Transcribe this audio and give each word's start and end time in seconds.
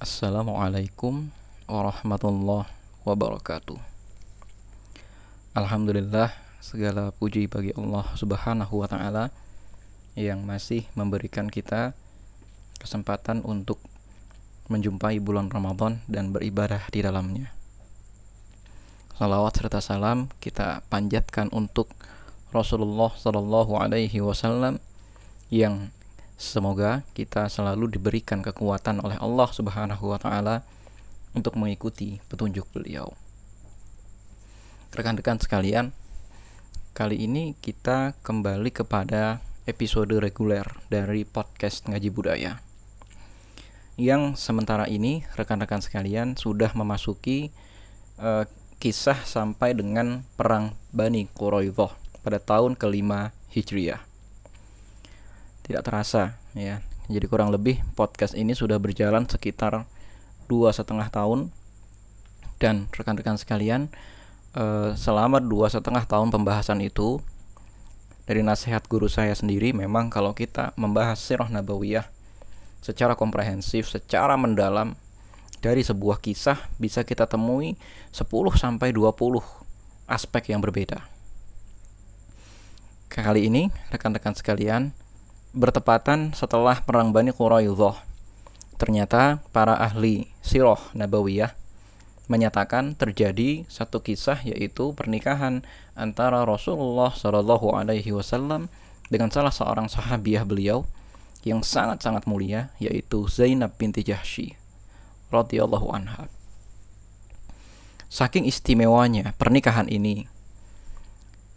Assalamualaikum 0.00 1.28
warahmatullahi 1.68 2.64
wabarakatuh. 3.04 3.76
Alhamdulillah 5.52 6.32
segala 6.56 7.12
puji 7.12 7.44
bagi 7.52 7.76
Allah 7.76 8.08
Subhanahu 8.16 8.80
wa 8.80 8.88
taala 8.88 9.28
yang 10.16 10.40
masih 10.48 10.88
memberikan 10.96 11.52
kita 11.52 11.92
kesempatan 12.80 13.44
untuk 13.44 13.76
menjumpai 14.72 15.20
bulan 15.20 15.52
Ramadan 15.52 16.00
dan 16.08 16.32
beribadah 16.32 16.80
di 16.88 17.04
dalamnya. 17.04 17.52
Salawat 19.20 19.52
serta 19.52 19.84
salam 19.84 20.32
kita 20.40 20.80
panjatkan 20.88 21.52
untuk 21.52 21.92
Rasulullah 22.56 23.12
Sallallahu 23.12 23.76
Alaihi 23.76 24.24
Wasallam 24.24 24.80
yang 25.52 25.92
Semoga 26.40 27.04
kita 27.12 27.52
selalu 27.52 28.00
diberikan 28.00 28.40
kekuatan 28.40 29.04
oleh 29.04 29.20
Allah 29.20 29.44
Subhanahu 29.52 30.08
wa 30.08 30.16
taala 30.16 30.64
untuk 31.36 31.52
mengikuti 31.60 32.16
petunjuk 32.32 32.64
beliau. 32.72 33.12
Rekan-rekan 34.88 35.36
sekalian, 35.36 35.92
kali 36.96 37.28
ini 37.28 37.52
kita 37.60 38.16
kembali 38.24 38.72
kepada 38.72 39.44
episode 39.68 40.16
reguler 40.16 40.64
dari 40.88 41.28
podcast 41.28 41.84
Ngaji 41.92 42.08
Budaya. 42.08 42.64
Yang 44.00 44.40
sementara 44.40 44.88
ini 44.88 45.28
rekan-rekan 45.36 45.84
sekalian 45.84 46.40
sudah 46.40 46.72
memasuki 46.72 47.52
uh, 48.16 48.48
kisah 48.80 49.28
sampai 49.28 49.76
dengan 49.76 50.24
perang 50.40 50.72
Bani 50.88 51.28
Quraidah 51.36 51.92
pada 52.24 52.40
tahun 52.40 52.80
kelima 52.80 53.28
Hijriah 53.52 54.09
tidak 55.70 55.86
terasa 55.86 56.34
ya 56.58 56.82
jadi 57.06 57.30
kurang 57.30 57.54
lebih 57.54 57.78
podcast 57.94 58.34
ini 58.34 58.58
sudah 58.58 58.82
berjalan 58.82 59.22
sekitar 59.30 59.86
dua 60.50 60.74
setengah 60.74 61.06
tahun 61.06 61.54
dan 62.58 62.90
rekan-rekan 62.90 63.38
sekalian 63.38 63.86
eh, 64.58 64.90
selama 64.98 65.38
dua 65.38 65.70
setengah 65.70 66.02
tahun 66.10 66.34
pembahasan 66.34 66.82
itu 66.82 67.22
dari 68.26 68.42
nasihat 68.42 68.82
guru 68.90 69.06
saya 69.06 69.30
sendiri 69.30 69.70
memang 69.70 70.10
kalau 70.10 70.34
kita 70.34 70.74
membahas 70.74 71.22
sirah 71.22 71.46
nabawiyah 71.46 72.10
secara 72.82 73.14
komprehensif 73.14 73.86
secara 73.86 74.34
mendalam 74.34 74.98
dari 75.62 75.86
sebuah 75.86 76.18
kisah 76.18 76.56
bisa 76.80 77.04
kita 77.04 77.28
temui 77.28 77.76
10 78.16 78.26
sampai 78.56 78.96
20 78.96 79.44
aspek 80.08 80.50
yang 80.50 80.64
berbeda. 80.64 81.04
Kali 83.12 83.52
ini 83.52 83.68
rekan-rekan 83.92 84.32
sekalian 84.32 84.96
bertepatan 85.50 86.30
setelah 86.30 86.78
perang 86.82 87.10
Bani 87.10 87.34
Quraidah. 87.34 87.98
Ternyata 88.78 89.42
para 89.50 89.76
ahli 89.76 90.30
sirah 90.40 90.80
nabawiyah 90.96 91.52
menyatakan 92.30 92.94
terjadi 92.94 93.66
satu 93.66 93.98
kisah 94.00 94.38
yaitu 94.46 94.94
pernikahan 94.94 95.66
antara 95.98 96.46
Rasulullah 96.46 97.10
Shallallahu 97.10 97.74
Alaihi 97.74 98.14
Wasallam 98.14 98.70
dengan 99.10 99.34
salah 99.34 99.50
seorang 99.50 99.90
sahabiah 99.90 100.46
beliau 100.46 100.86
yang 101.42 101.66
sangat-sangat 101.66 102.30
mulia 102.30 102.70
yaitu 102.78 103.26
Zainab 103.26 103.74
binti 103.74 104.06
Jahsy 104.06 104.54
radhiyallahu 105.34 105.90
anha. 105.90 106.30
Saking 108.06 108.46
istimewanya 108.46 109.34
pernikahan 109.34 109.90
ini 109.90 110.30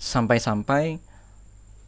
sampai-sampai 0.02 0.98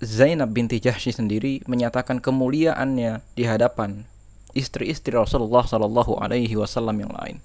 Zainab 0.04 0.52
binti 0.52 0.84
Jahsy 0.84 1.16
sendiri 1.16 1.64
menyatakan 1.72 2.20
kemuliaannya 2.20 3.24
di 3.32 3.44
hadapan 3.48 4.04
istri-istri 4.52 5.16
Rasulullah 5.16 5.64
Shallallahu 5.64 6.20
Alaihi 6.20 6.56
Wasallam 6.60 7.00
yang 7.00 7.14
lain. 7.16 7.40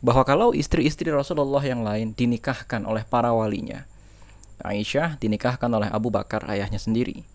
Bahwa 0.00 0.22
kalau 0.22 0.54
istri-istri 0.54 1.10
Rasulullah 1.10 1.60
yang 1.60 1.82
lain 1.82 2.14
dinikahkan 2.14 2.86
oleh 2.86 3.02
para 3.04 3.34
walinya, 3.34 3.84
Aisyah 4.62 5.18
dinikahkan 5.18 5.68
oleh 5.68 5.90
Abu 5.90 6.08
Bakar 6.08 6.46
ayahnya 6.46 6.78
sendiri, 6.78 7.26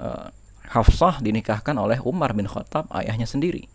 uh, 0.00 0.32
Hafsah 0.64 1.20
dinikahkan 1.20 1.76
oleh 1.76 2.00
Umar 2.00 2.32
bin 2.32 2.48
Khattab 2.48 2.88
ayahnya 2.96 3.28
sendiri. 3.28 3.68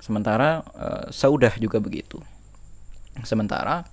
Sementara 0.00 0.64
uh, 0.72 1.06
Saudah 1.12 1.52
juga 1.60 1.78
begitu. 1.78 2.16
Sementara 3.26 3.84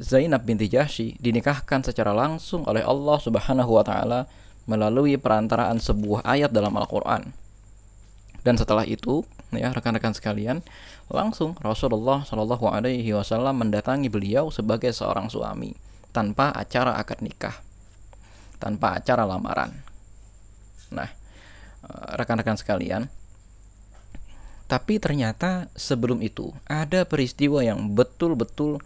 Zainab 0.00 0.44
binti 0.44 0.68
Jahsy 0.68 1.16
dinikahkan 1.18 1.80
secara 1.84 2.12
langsung 2.12 2.66
oleh 2.68 2.84
Allah 2.84 3.18
Subhanahu 3.20 3.80
wa 3.80 3.84
taala 3.84 4.28
melalui 4.68 5.16
perantaraan 5.16 5.80
sebuah 5.80 6.22
ayat 6.22 6.52
dalam 6.52 6.76
Al-Qur'an. 6.76 7.32
Dan 8.40 8.56
setelah 8.56 8.84
itu, 8.88 9.24
ya 9.52 9.68
rekan-rekan 9.72 10.16
sekalian, 10.16 10.64
langsung 11.12 11.56
Rasulullah 11.60 12.24
Shallallahu 12.24 12.70
alaihi 12.70 13.12
wasallam 13.12 13.60
mendatangi 13.60 14.08
beliau 14.08 14.48
sebagai 14.48 14.94
seorang 14.94 15.28
suami 15.28 15.76
tanpa 16.14 16.54
acara 16.54 16.96
akad 16.96 17.20
nikah. 17.20 17.56
Tanpa 18.60 19.00
acara 19.00 19.24
lamaran. 19.24 19.72
Nah, 20.92 21.08
eh, 21.08 22.10
rekan-rekan 22.16 22.56
sekalian, 22.56 23.08
tapi 24.70 25.02
ternyata 25.02 25.66
sebelum 25.74 26.22
itu 26.22 26.54
ada 26.70 27.02
peristiwa 27.02 27.58
yang 27.58 27.90
betul-betul 27.90 28.78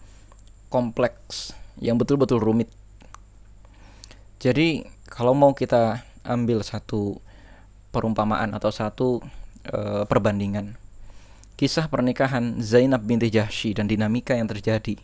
kompleks 0.75 1.55
yang 1.79 1.95
betul-betul 1.95 2.43
rumit. 2.43 2.67
Jadi 4.43 4.83
kalau 5.07 5.31
mau 5.31 5.55
kita 5.55 6.03
ambil 6.27 6.67
satu 6.67 7.23
perumpamaan 7.95 8.51
atau 8.59 8.75
satu 8.75 9.23
e, 9.63 10.03
perbandingan 10.11 10.75
kisah 11.55 11.87
pernikahan 11.87 12.59
Zainab 12.59 13.07
binti 13.07 13.31
Jahsy 13.31 13.79
dan 13.79 13.87
dinamika 13.87 14.35
yang 14.35 14.51
terjadi 14.51 14.99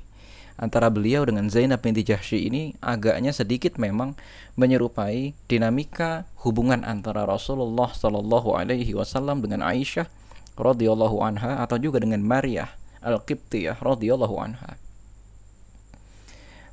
antara 0.58 0.90
beliau 0.90 1.22
dengan 1.22 1.46
Zainab 1.46 1.86
binti 1.86 2.02
Jahsy 2.02 2.50
ini 2.50 2.74
agaknya 2.82 3.30
sedikit 3.30 3.78
memang 3.78 4.18
menyerupai 4.58 5.38
dinamika 5.46 6.26
hubungan 6.42 6.82
antara 6.82 7.22
Rasulullah 7.22 7.94
Shallallahu 7.94 8.58
Alaihi 8.58 8.98
Wasallam 8.98 9.46
dengan 9.46 9.62
Aisyah 9.62 10.10
radhiyallahu 10.58 11.22
anha 11.22 11.62
atau 11.62 11.78
juga 11.78 12.02
dengan 12.02 12.20
Maria 12.26 12.74
al-Qibtiyah 13.00 13.78
radhiyallahu 13.78 14.36
anha 14.42 14.76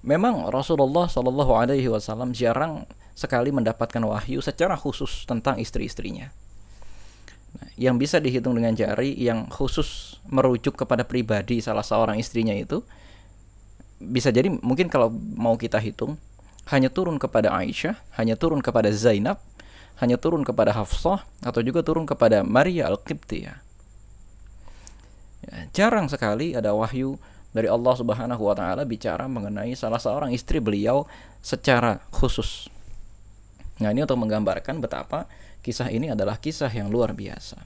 memang 0.07 0.47
Rasulullah 0.47 1.11
Shallallahu 1.11 1.51
Alaihi 1.51 1.91
Wasallam 1.91 2.31
jarang 2.31 2.87
sekali 3.11 3.51
mendapatkan 3.51 3.99
wahyu 3.99 4.39
secara 4.39 4.79
khusus 4.79 5.27
tentang 5.27 5.59
istri-istrinya. 5.59 6.31
Nah, 7.59 7.69
yang 7.75 7.99
bisa 7.99 8.23
dihitung 8.23 8.55
dengan 8.55 8.71
jari 8.71 9.11
yang 9.19 9.51
khusus 9.51 10.15
merujuk 10.31 10.79
kepada 10.79 11.03
pribadi 11.03 11.59
salah 11.59 11.83
seorang 11.83 12.15
istrinya 12.15 12.55
itu 12.55 12.79
bisa 13.99 14.31
jadi 14.31 14.47
mungkin 14.63 14.87
kalau 14.87 15.11
mau 15.11 15.59
kita 15.59 15.81
hitung 15.81 16.15
hanya 16.71 16.87
turun 16.87 17.19
kepada 17.19 17.51
Aisyah, 17.51 17.95
hanya 18.19 18.35
turun 18.39 18.59
kepada 18.63 18.91
Zainab, 18.91 19.39
hanya 19.99 20.15
turun 20.19 20.43
kepada 20.47 20.75
Hafsah 20.75 21.23
atau 21.43 21.61
juga 21.63 21.83
turun 21.83 22.03
kepada 22.07 22.43
Maria 22.43 22.91
Al-Qibtiyah. 22.91 23.57
Ya, 25.47 25.55
jarang 25.71 26.11
sekali 26.11 26.53
ada 26.53 26.75
wahyu 26.75 27.15
dari 27.55 27.67
Allah 27.71 27.93
Subhanahu 27.95 28.43
wa 28.43 28.55
taala 28.55 28.83
bicara 28.83 29.25
mengenai 29.25 29.73
salah 29.73 29.99
seorang 29.99 30.35
istri 30.35 30.59
beliau 30.59 31.07
secara 31.39 32.03
khusus. 32.11 32.67
Nah, 33.77 33.93
ini 33.93 34.03
untuk 34.03 34.17
menggambarkan 34.19 34.81
betapa 34.81 35.29
kisah 35.61 35.91
ini 35.93 36.11
adalah 36.11 36.41
kisah 36.41 36.69
yang 36.71 36.89
luar 36.89 37.13
biasa. 37.13 37.61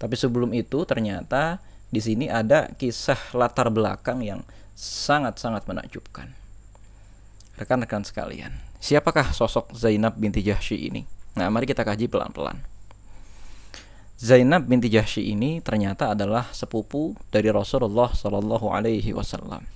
Tapi 0.00 0.14
sebelum 0.18 0.50
itu 0.56 0.82
ternyata 0.88 1.62
di 1.92 2.00
sini 2.00 2.26
ada 2.26 2.72
kisah 2.74 3.36
latar 3.36 3.68
belakang 3.68 4.24
yang 4.24 4.40
sangat-sangat 4.72 5.68
menakjubkan. 5.68 6.32
Rekan-rekan 7.60 8.02
sekalian, 8.02 8.56
siapakah 8.80 9.30
sosok 9.30 9.76
Zainab 9.76 10.16
binti 10.16 10.40
Jahsy 10.40 10.88
ini? 10.88 11.04
Nah, 11.36 11.52
mari 11.52 11.68
kita 11.68 11.84
kaji 11.84 12.08
pelan-pelan. 12.08 12.71
Zainab 14.22 14.70
binti 14.70 14.86
Jahsy 14.86 15.34
ini 15.34 15.58
ternyata 15.58 16.14
adalah 16.14 16.46
sepupu 16.54 17.18
dari 17.34 17.50
Rasulullah 17.50 18.14
Shallallahu 18.14 18.70
Alaihi 18.70 19.10
Wasallam. 19.10 19.66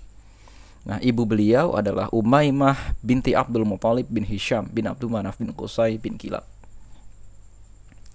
Nah, 0.87 1.03
ibu 1.03 1.27
beliau 1.27 1.75
adalah 1.75 2.07
Umaymah 2.15 2.95
binti 3.03 3.35
Abdul 3.35 3.67
Muthalib 3.67 4.07
bin 4.07 4.23
Hisham 4.23 4.71
bin 4.71 4.87
Abdul 4.87 5.11
Manaf 5.11 5.43
bin 5.43 5.51
Qusay 5.51 5.99
bin 5.99 6.15
Kilab. 6.15 6.47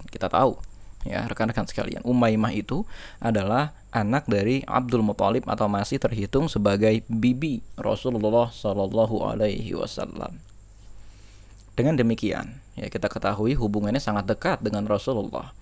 Kita 0.08 0.32
tahu, 0.32 0.56
ya 1.04 1.20
rekan-rekan 1.28 1.68
sekalian, 1.68 2.00
Umaymah 2.00 2.56
itu 2.56 2.88
adalah 3.20 3.76
anak 3.92 4.24
dari 4.24 4.64
Abdul 4.64 5.04
Muthalib 5.04 5.44
atau 5.44 5.68
masih 5.68 6.00
terhitung 6.00 6.48
sebagai 6.48 7.04
bibi 7.12 7.60
Rasulullah 7.76 8.48
Shallallahu 8.48 9.20
Alaihi 9.20 9.76
Wasallam. 9.76 10.40
Dengan 11.76 12.00
demikian, 12.00 12.56
ya 12.72 12.88
kita 12.88 13.12
ketahui 13.12 13.52
hubungannya 13.52 14.00
sangat 14.00 14.32
dekat 14.32 14.64
dengan 14.64 14.88
Rasulullah 14.88 15.52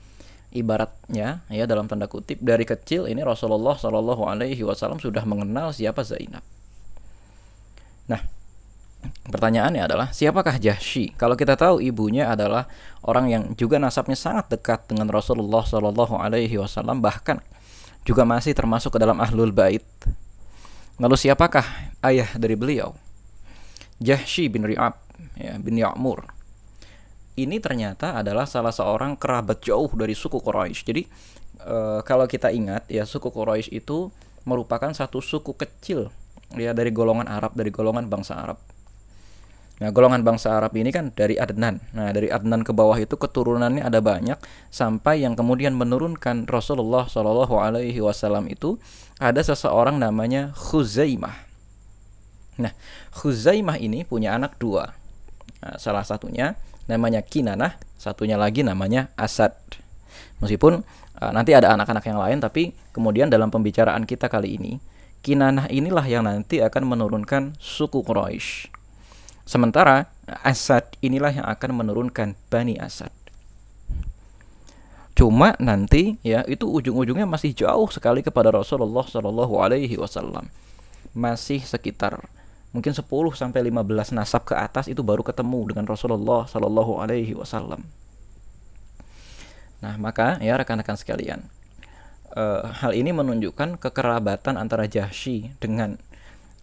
ibaratnya 0.51 1.47
ya 1.47 1.65
dalam 1.67 1.87
tanda 1.87 2.11
kutip 2.11 2.43
dari 2.43 2.67
kecil 2.67 3.07
ini 3.07 3.23
Rasulullah 3.23 3.79
Shallallahu 3.79 4.27
Alaihi 4.27 4.67
Wasallam 4.67 4.99
sudah 4.99 5.23
mengenal 5.23 5.71
siapa 5.71 6.03
Zainab. 6.03 6.43
Nah, 8.11 8.23
Pertanyaannya 9.01 9.87
adalah 9.87 10.09
siapakah 10.13 10.61
Jahsy? 10.61 11.17
Kalau 11.17 11.33
kita 11.39 11.57
tahu 11.57 11.81
ibunya 11.81 12.29
adalah 12.29 12.69
orang 13.07 13.33
yang 13.33 13.43
juga 13.57 13.81
nasabnya 13.81 14.19
sangat 14.19 14.53
dekat 14.53 14.91
dengan 14.93 15.09
Rasulullah 15.09 15.65
Shallallahu 15.65 16.21
Alaihi 16.21 16.61
Wasallam 16.61 17.01
bahkan 17.01 17.41
juga 18.05 18.29
masih 18.29 18.53
termasuk 18.53 18.97
ke 18.97 18.99
dalam 19.01 19.17
ahlul 19.23 19.55
bait. 19.55 19.87
Lalu 21.01 21.17
siapakah 21.17 21.65
ayah 22.05 22.29
dari 22.37 22.59
beliau? 22.59 22.93
Jahsy 24.03 24.53
bin 24.53 24.69
Ri'ab 24.69 25.01
ya, 25.37 25.57
bin 25.57 25.81
Ya'mur. 25.81 26.40
Ini 27.39 27.63
ternyata 27.63 28.19
adalah 28.19 28.45
salah 28.45 28.75
seorang 28.75 29.15
kerabat 29.15 29.63
jauh 29.63 29.89
dari 29.95 30.15
suku 30.15 30.43
Quraisy. 30.43 30.83
Jadi 30.83 31.03
e, 31.63 32.03
kalau 32.03 32.27
kita 32.27 32.51
ingat 32.51 32.89
ya 32.91 33.07
suku 33.07 33.31
Quraisy 33.31 33.71
itu 33.71 34.11
merupakan 34.43 34.91
satu 34.91 35.23
suku 35.23 35.55
kecil 35.55 36.11
ya 36.59 36.75
dari 36.75 36.91
golongan 36.91 37.31
Arab 37.31 37.55
dari 37.55 37.71
golongan 37.71 38.11
bangsa 38.11 38.35
Arab 38.35 38.59
Nah, 39.81 39.89
golongan 39.97 40.21
bangsa 40.21 40.61
Arab 40.61 40.77
ini 40.77 40.93
kan 40.93 41.09
dari 41.17 41.41
Adnan. 41.41 41.81
Nah, 41.97 42.13
dari 42.13 42.29
Adnan 42.29 42.61
ke 42.61 42.77
bawah 42.77 43.01
itu 43.01 43.17
keturunannya 43.17 43.81
ada 43.81 44.05
banyak 44.05 44.37
sampai 44.69 45.25
yang 45.25 45.33
kemudian 45.33 45.73
menurunkan 45.73 46.45
Rasulullah 46.45 47.09
Shallallahu 47.09 47.57
alaihi 47.57 47.97
wasallam 48.05 48.45
itu 48.53 48.77
ada 49.17 49.41
seseorang 49.41 49.97
namanya 49.97 50.53
Khuzaimah. 50.53 51.33
Nah, 52.61 52.77
Khuzaimah 53.17 53.81
ini 53.81 54.05
punya 54.05 54.37
anak 54.37 54.61
dua. 54.61 54.93
Nah, 55.65 55.81
salah 55.81 56.05
satunya 56.05 56.61
namanya 56.87 57.21
Kinanah, 57.25 57.77
satunya 58.01 58.41
lagi 58.41 58.65
namanya 58.65 59.13
Asad. 59.19 59.53
Meskipun 60.41 60.81
uh, 61.21 61.33
nanti 61.33 61.53
ada 61.53 61.77
anak-anak 61.77 62.05
yang 62.09 62.19
lain 62.19 62.39
tapi 62.41 62.73
kemudian 62.97 63.29
dalam 63.29 63.53
pembicaraan 63.53 64.09
kita 64.09 64.27
kali 64.33 64.57
ini 64.57 64.73
Kinanah 65.21 65.69
inilah 65.69 66.05
yang 66.09 66.25
nanti 66.25 66.65
akan 66.65 66.97
menurunkan 66.97 67.61
suku 67.61 68.01
Quraisy 68.01 68.73
Sementara 69.51 70.07
Asad 70.47 70.95
inilah 71.03 71.35
yang 71.35 71.43
akan 71.43 71.83
menurunkan 71.83 72.39
Bani 72.55 72.79
Asad. 72.79 73.11
Cuma 75.19 75.59
nanti 75.59 76.23
ya 76.23 76.47
itu 76.47 76.71
ujung-ujungnya 76.71 77.27
masih 77.27 77.51
jauh 77.51 77.91
sekali 77.91 78.23
kepada 78.23 78.55
Rasulullah 78.55 79.03
Shallallahu 79.03 79.59
Alaihi 79.59 79.99
Wasallam. 79.99 80.47
Masih 81.19 81.67
sekitar 81.67 82.31
mungkin 82.71 82.95
10 82.95 83.03
sampai 83.35 83.61
15 83.67 84.15
nasab 84.15 84.47
ke 84.47 84.55
atas 84.55 84.87
itu 84.87 85.03
baru 85.03 85.27
ketemu 85.27 85.75
dengan 85.75 85.85
Rasulullah 85.91 86.47
Shallallahu 86.47 87.03
Alaihi 87.03 87.35
Wasallam. 87.35 87.83
Nah 89.81 89.95
maka 89.97 90.37
ya 90.45 90.55
rekan-rekan 90.61 90.95
sekalian, 90.95 91.47
uh, 92.37 92.69
hal 92.71 92.93
ini 92.95 93.11
menunjukkan 93.11 93.81
kekerabatan 93.81 94.61
antara 94.61 94.85
Jahsy 94.87 95.51
dengan 95.59 95.97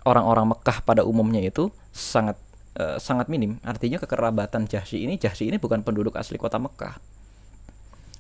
orang-orang 0.07 0.55
Mekah 0.55 0.85
pada 0.85 1.03
umumnya 1.03 1.43
itu 1.43 1.73
sangat 1.91 2.39
Eh, 2.77 3.01
sangat 3.01 3.25
minim. 3.25 3.57
Artinya 3.65 3.97
kekerabatan 3.97 4.69
Jahsy 4.69 5.01
ini 5.01 5.17
Jahsy 5.17 5.49
ini 5.49 5.57
bukan 5.57 5.81
penduduk 5.81 6.13
asli 6.13 6.37
kota 6.37 6.61
Mekah. 6.61 7.01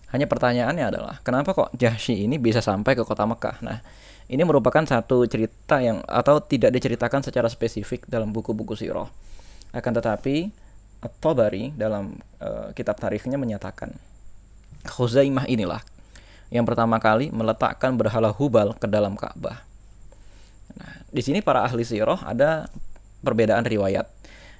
Hanya 0.09 0.25
pertanyaannya 0.25 0.85
adalah 0.89 1.21
kenapa 1.21 1.53
kok 1.53 1.69
Jahsy 1.77 2.25
ini 2.25 2.41
bisa 2.41 2.57
sampai 2.57 2.97
ke 2.97 3.05
kota 3.05 3.29
Mekah? 3.29 3.61
Nah, 3.61 3.85
ini 4.27 4.43
merupakan 4.43 4.83
satu 4.83 5.23
cerita 5.27 5.79
yang 5.79 6.03
atau 6.03 6.43
tidak 6.43 6.75
diceritakan 6.75 7.23
secara 7.23 7.47
spesifik 7.47 8.03
dalam 8.11 8.35
buku-buku 8.35 8.75
sirah. 8.75 9.07
Akan 9.71 9.95
tetapi 9.95 10.51
At-Tabari 10.97 11.77
dalam 11.77 12.17
uh, 12.41 12.73
kitab 12.73 12.97
tarikhnya 12.97 13.37
menyatakan 13.37 13.93
Khuzaimah 14.87 15.45
inilah 15.45 15.83
yang 16.47 16.63
pertama 16.63 16.97
kali 16.97 17.27
meletakkan 17.29 17.95
berhala 17.99 18.31
Hubal 18.31 18.71
ke 18.75 18.87
dalam 18.87 19.19
Ka'bah. 19.19 19.67
Nah, 20.79 20.93
di 21.11 21.19
sini 21.19 21.43
para 21.43 21.67
ahli 21.67 21.83
sirah 21.83 22.23
ada 22.23 22.71
perbedaan 23.19 23.67
riwayat. 23.67 24.07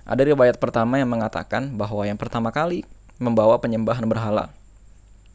Ada 0.08 0.24
riwayat 0.24 0.60
pertama 0.60 1.00
yang 1.00 1.08
mengatakan 1.08 1.76
bahwa 1.76 2.04
yang 2.04 2.20
pertama 2.20 2.52
kali 2.52 2.84
membawa 3.20 3.60
penyembahan 3.60 4.04
berhala 4.08 4.52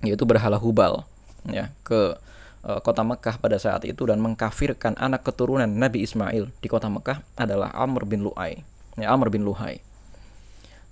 yaitu 0.02 0.26
berhala 0.26 0.58
Hubal 0.58 1.06
ya 1.46 1.70
ke 1.86 2.18
kota 2.62 3.02
Mekah 3.02 3.42
pada 3.42 3.58
saat 3.58 3.82
itu 3.82 4.06
dan 4.06 4.22
mengkafirkan 4.22 4.94
anak 4.94 5.26
keturunan 5.26 5.66
Nabi 5.66 6.06
Ismail 6.06 6.54
di 6.62 6.68
kota 6.70 6.86
Mekah 6.86 7.22
adalah 7.34 7.74
Amr 7.74 8.06
bin 8.06 8.22
Lu'ay. 8.22 8.62
Ya, 8.94 9.10
Amr 9.10 9.32
bin 9.32 9.42
Luhai. 9.42 9.82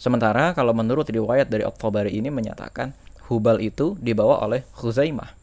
Sementara 0.00 0.56
kalau 0.56 0.72
menurut 0.72 1.04
riwayat 1.04 1.52
dari 1.52 1.60
At-Tabari 1.62 2.16
ini 2.16 2.32
menyatakan 2.32 2.96
Hubal 3.28 3.60
itu 3.60 3.94
dibawa 4.00 4.40
oleh 4.42 4.64
Khuzaimah. 4.74 5.36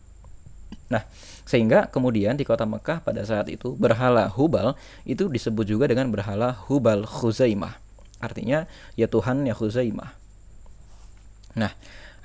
Nah, 0.90 1.06
sehingga 1.48 1.88
kemudian 1.88 2.36
di 2.36 2.44
kota 2.44 2.66
Mekah 2.68 3.06
pada 3.06 3.24
saat 3.24 3.48
itu 3.48 3.78
berhala 3.78 4.28
Hubal 4.34 4.76
itu 5.08 5.30
disebut 5.32 5.64
juga 5.64 5.86
dengan 5.88 6.10
berhala 6.12 6.58
Hubal 6.68 7.06
Khuzaimah. 7.06 7.80
Artinya 8.18 8.66
ya 8.98 9.06
Tuhan 9.06 9.46
ya 9.46 9.54
Khuzaimah. 9.54 10.12
Nah, 11.56 11.72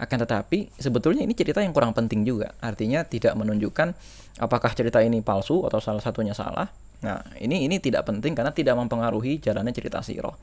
akan 0.01 0.17
tetapi 0.25 0.73
sebetulnya 0.77 1.25
ini 1.25 1.37
cerita 1.37 1.61
yang 1.61 1.77
kurang 1.77 1.93
penting 1.93 2.25
juga. 2.25 2.57
Artinya 2.61 3.05
tidak 3.05 3.37
menunjukkan 3.37 3.95
apakah 4.41 4.73
cerita 4.73 5.01
ini 5.05 5.21
palsu 5.21 5.65
atau 5.69 5.79
salah 5.79 6.01
satunya 6.01 6.33
salah. 6.33 6.69
Nah, 7.03 7.19
ini 7.43 7.67
ini 7.67 7.83
tidak 7.83 8.07
penting 8.07 8.33
karena 8.33 8.55
tidak 8.55 8.79
mempengaruhi 8.79 9.43
jalannya 9.43 9.75
cerita 9.75 10.01
sirah. 10.01 10.35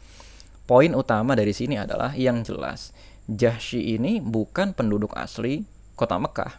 Poin 0.69 0.91
utama 0.93 1.33
dari 1.33 1.55
sini 1.55 1.81
adalah 1.81 2.13
yang 2.13 2.45
jelas 2.45 2.93
Jahsy 3.29 3.97
ini 3.97 4.17
bukan 4.17 4.73
penduduk 4.73 5.13
asli 5.13 5.61
kota 5.93 6.17
Mekah. 6.17 6.57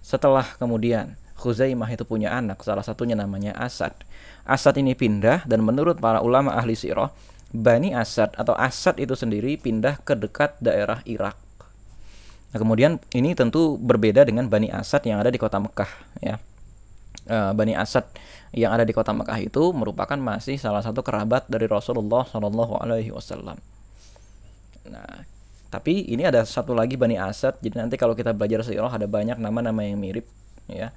Setelah 0.00 0.56
kemudian 0.56 1.20
Khuzaimah 1.36 1.92
itu 1.92 2.08
punya 2.08 2.32
anak, 2.32 2.64
salah 2.64 2.80
satunya 2.80 3.12
namanya 3.12 3.52
Asad. 3.60 3.92
Asad 4.48 4.80
ini 4.80 4.96
pindah 4.96 5.44
dan 5.44 5.60
menurut 5.60 6.00
para 6.00 6.24
ulama 6.24 6.56
ahli 6.56 6.72
sirah, 6.72 7.12
Bani 7.52 7.92
Asad 7.92 8.32
atau 8.40 8.56
Asad 8.56 8.96
itu 8.96 9.12
sendiri 9.12 9.60
pindah 9.60 10.00
ke 10.00 10.16
dekat 10.16 10.56
daerah 10.64 11.04
Irak. 11.04 11.36
Nah, 12.54 12.58
kemudian 12.58 13.02
ini 13.12 13.34
tentu 13.34 13.80
berbeda 13.80 14.22
dengan 14.22 14.46
Bani 14.46 14.70
Asad 14.70 15.02
yang 15.08 15.18
ada 15.18 15.30
di 15.32 15.38
kota 15.40 15.58
Mekah 15.58 15.90
ya. 16.22 16.36
Uh, 17.26 17.50
Bani 17.58 17.74
Asad 17.74 18.06
yang 18.54 18.70
ada 18.70 18.86
di 18.86 18.94
kota 18.94 19.10
Mekah 19.10 19.42
itu 19.42 19.74
merupakan 19.74 20.14
masih 20.14 20.56
salah 20.56 20.80
satu 20.80 21.02
kerabat 21.02 21.50
dari 21.50 21.66
Rasulullah 21.66 22.22
Shallallahu 22.22 22.78
Alaihi 22.78 23.10
Wasallam. 23.10 23.58
Nah, 24.86 25.26
tapi 25.68 26.06
ini 26.06 26.22
ada 26.22 26.46
satu 26.46 26.72
lagi 26.72 26.94
Bani 26.94 27.18
Asad. 27.18 27.58
Jadi 27.58 27.76
nanti 27.76 27.98
kalau 27.98 28.14
kita 28.14 28.30
belajar 28.30 28.62
sejarah 28.62 28.94
ada 28.94 29.10
banyak 29.10 29.36
nama-nama 29.42 29.82
yang 29.82 29.98
mirip 29.98 30.24
ya. 30.70 30.94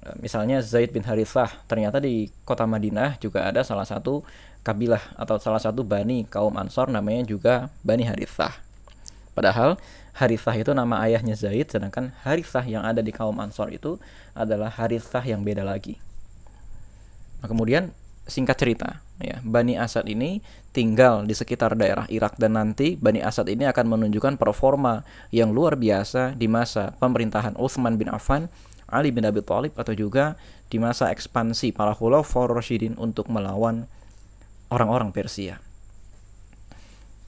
Eh, 0.00 0.16
misalnya 0.22 0.64
Zaid 0.64 0.94
bin 0.94 1.04
Harithah, 1.04 1.50
ternyata 1.68 2.00
di 2.00 2.32
kota 2.48 2.64
Madinah 2.64 3.20
juga 3.20 3.44
ada 3.44 3.60
salah 3.60 3.84
satu 3.84 4.24
kabilah 4.64 5.00
atau 5.16 5.36
salah 5.40 5.60
satu 5.60 5.84
bani 5.84 6.28
kaum 6.28 6.52
Ansor 6.56 6.88
namanya 6.88 7.28
juga 7.28 7.68
Bani 7.84 8.08
Harithah. 8.08 8.56
Padahal 9.36 9.76
Harithah 10.20 10.52
itu 10.52 10.76
nama 10.76 11.00
ayahnya 11.08 11.32
Zaid, 11.32 11.72
sedangkan 11.72 12.12
Harithah 12.20 12.68
yang 12.68 12.84
ada 12.84 13.00
di 13.00 13.08
kaum 13.08 13.40
Ansor 13.40 13.72
itu 13.72 13.96
adalah 14.36 14.68
Harithah 14.68 15.24
yang 15.24 15.40
beda 15.40 15.64
lagi. 15.64 15.96
Nah, 17.40 17.48
kemudian 17.48 17.96
singkat 18.28 18.60
cerita, 18.60 19.00
ya, 19.16 19.40
Bani 19.40 19.80
Asad 19.80 20.04
ini 20.12 20.44
tinggal 20.76 21.24
di 21.24 21.32
sekitar 21.32 21.72
daerah 21.72 22.04
Irak 22.12 22.36
dan 22.36 22.60
nanti 22.60 23.00
Bani 23.00 23.24
Asad 23.24 23.48
ini 23.48 23.64
akan 23.64 23.96
menunjukkan 23.96 24.36
performa 24.36 25.08
yang 25.32 25.56
luar 25.56 25.80
biasa 25.80 26.36
di 26.36 26.52
masa 26.52 26.92
pemerintahan 27.00 27.56
Utsman 27.56 27.96
bin 27.96 28.12
Affan, 28.12 28.52
Ali 28.92 29.08
bin 29.08 29.24
Abi 29.24 29.40
Thalib 29.40 29.72
atau 29.80 29.96
juga 29.96 30.36
di 30.68 30.76
masa 30.76 31.08
ekspansi 31.08 31.72
para 31.72 31.96
Khulafaur 31.96 32.52
Rasyidin 32.52 33.00
untuk 33.00 33.32
melawan 33.32 33.88
orang-orang 34.68 35.16
Persia. 35.16 35.64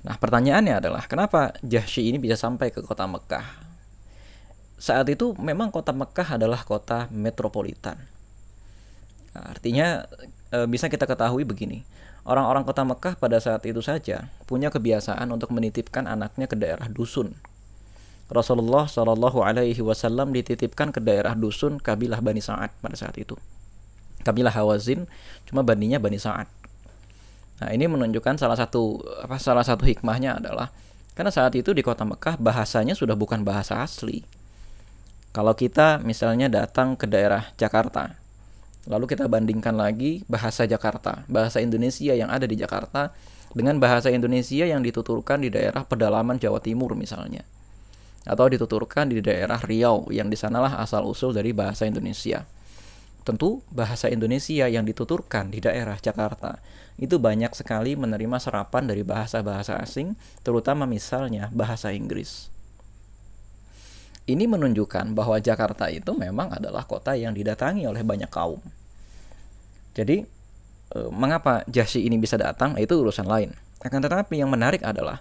Nah, 0.03 0.19
pertanyaannya 0.19 0.83
adalah 0.83 1.07
kenapa 1.07 1.55
Jahsy 1.63 2.11
ini 2.11 2.19
bisa 2.19 2.35
sampai 2.35 2.75
ke 2.75 2.83
kota 2.83 3.07
Mekah? 3.07 3.47
Saat 4.83 5.07
itu 5.15 5.31
memang 5.39 5.71
kota 5.71 5.95
Mekah 5.95 6.35
adalah 6.35 6.67
kota 6.67 7.07
metropolitan. 7.15 7.95
Nah, 9.31 9.55
artinya 9.55 10.03
e, 10.51 10.67
bisa 10.67 10.91
kita 10.91 11.07
ketahui 11.07 11.47
begini, 11.47 11.87
orang-orang 12.27 12.67
kota 12.67 12.83
Mekah 12.83 13.15
pada 13.15 13.39
saat 13.39 13.63
itu 13.63 13.79
saja 13.79 14.27
punya 14.51 14.75
kebiasaan 14.75 15.31
untuk 15.31 15.55
menitipkan 15.55 16.11
anaknya 16.11 16.51
ke 16.51 16.59
daerah 16.59 16.91
dusun. 16.91 17.39
Rasulullah 18.27 18.91
Shallallahu 18.91 19.45
Alaihi 19.45 19.79
Wasallam 19.85 20.35
dititipkan 20.35 20.91
ke 20.91 20.99
daerah 20.99 21.39
dusun 21.39 21.79
kabilah 21.79 22.19
Bani 22.19 22.43
Sa'ad 22.43 22.75
pada 22.83 22.97
saat 22.99 23.15
itu. 23.23 23.39
Kabilah 24.27 24.51
Hawazin, 24.51 25.07
cuma 25.47 25.63
bandinya 25.63 26.03
Bani 26.03 26.19
Sa'ad. 26.19 26.62
Nah, 27.63 27.71
ini 27.71 27.87
menunjukkan 27.87 28.43
salah 28.43 28.59
satu 28.59 28.99
apa 29.23 29.39
salah 29.39 29.63
satu 29.63 29.87
hikmahnya 29.87 30.43
adalah 30.43 30.75
karena 31.15 31.31
saat 31.31 31.55
itu 31.55 31.71
di 31.71 31.87
kota 31.87 32.03
Mekah 32.03 32.35
bahasanya 32.43 32.99
sudah 32.99 33.15
bukan 33.15 33.47
bahasa 33.47 33.79
asli. 33.79 34.27
Kalau 35.31 35.55
kita 35.55 36.03
misalnya 36.03 36.51
datang 36.51 36.99
ke 36.99 37.07
daerah 37.07 37.55
Jakarta, 37.55 38.19
lalu 38.91 39.15
kita 39.15 39.31
bandingkan 39.31 39.79
lagi 39.79 40.27
bahasa 40.27 40.67
Jakarta, 40.67 41.23
bahasa 41.31 41.63
Indonesia 41.63 42.19
yang 42.19 42.35
ada 42.35 42.51
di 42.51 42.59
Jakarta 42.59 43.15
dengan 43.55 43.79
bahasa 43.79 44.11
Indonesia 44.11 44.67
yang 44.67 44.83
dituturkan 44.83 45.39
di 45.39 45.55
daerah 45.55 45.87
pedalaman 45.87 46.43
Jawa 46.43 46.59
Timur 46.59 46.99
misalnya. 46.99 47.47
Atau 48.27 48.51
dituturkan 48.51 49.07
di 49.07 49.23
daerah 49.23 49.63
Riau 49.63 50.11
yang 50.11 50.27
di 50.27 50.35
sanalah 50.35 50.83
asal 50.83 51.07
usul 51.07 51.31
dari 51.31 51.55
bahasa 51.55 51.87
Indonesia. 51.87 52.43
tentu 53.23 53.63
bahasa 53.71 54.11
Indonesia 54.11 54.67
yang 54.67 54.83
dituturkan 54.83 55.55
di 55.55 55.63
daerah 55.63 55.95
Jakarta 55.95 56.59
itu 57.01 57.17
banyak 57.17 57.53
sekali 57.57 57.97
menerima 57.97 58.37
serapan 58.37 58.85
dari 58.85 59.01
bahasa-bahasa 59.07 59.81
asing, 59.81 60.17
terutama 60.45 60.85
misalnya 60.85 61.49
bahasa 61.53 61.93
Inggris. 61.93 62.53
Ini 64.23 64.47
menunjukkan 64.47 65.19
bahwa 65.19 65.43
Jakarta 65.43 65.91
itu 65.91 66.15
memang 66.15 66.55
adalah 66.55 66.87
kota 66.87 67.19
yang 67.19 67.35
didatangi 67.35 67.89
oleh 67.91 68.07
banyak 68.07 68.31
kaum. 68.31 68.63
Jadi, 69.99 70.23
eh, 70.95 71.09
mengapa 71.11 71.67
Jahsy 71.67 72.07
ini 72.07 72.17
bisa 72.23 72.39
datang 72.39 72.79
itu 72.79 72.95
urusan 72.95 73.27
lain. 73.27 73.51
Akan 73.83 73.99
tetapi 73.99 74.39
yang 74.39 74.49
menarik 74.53 74.87
adalah 74.87 75.19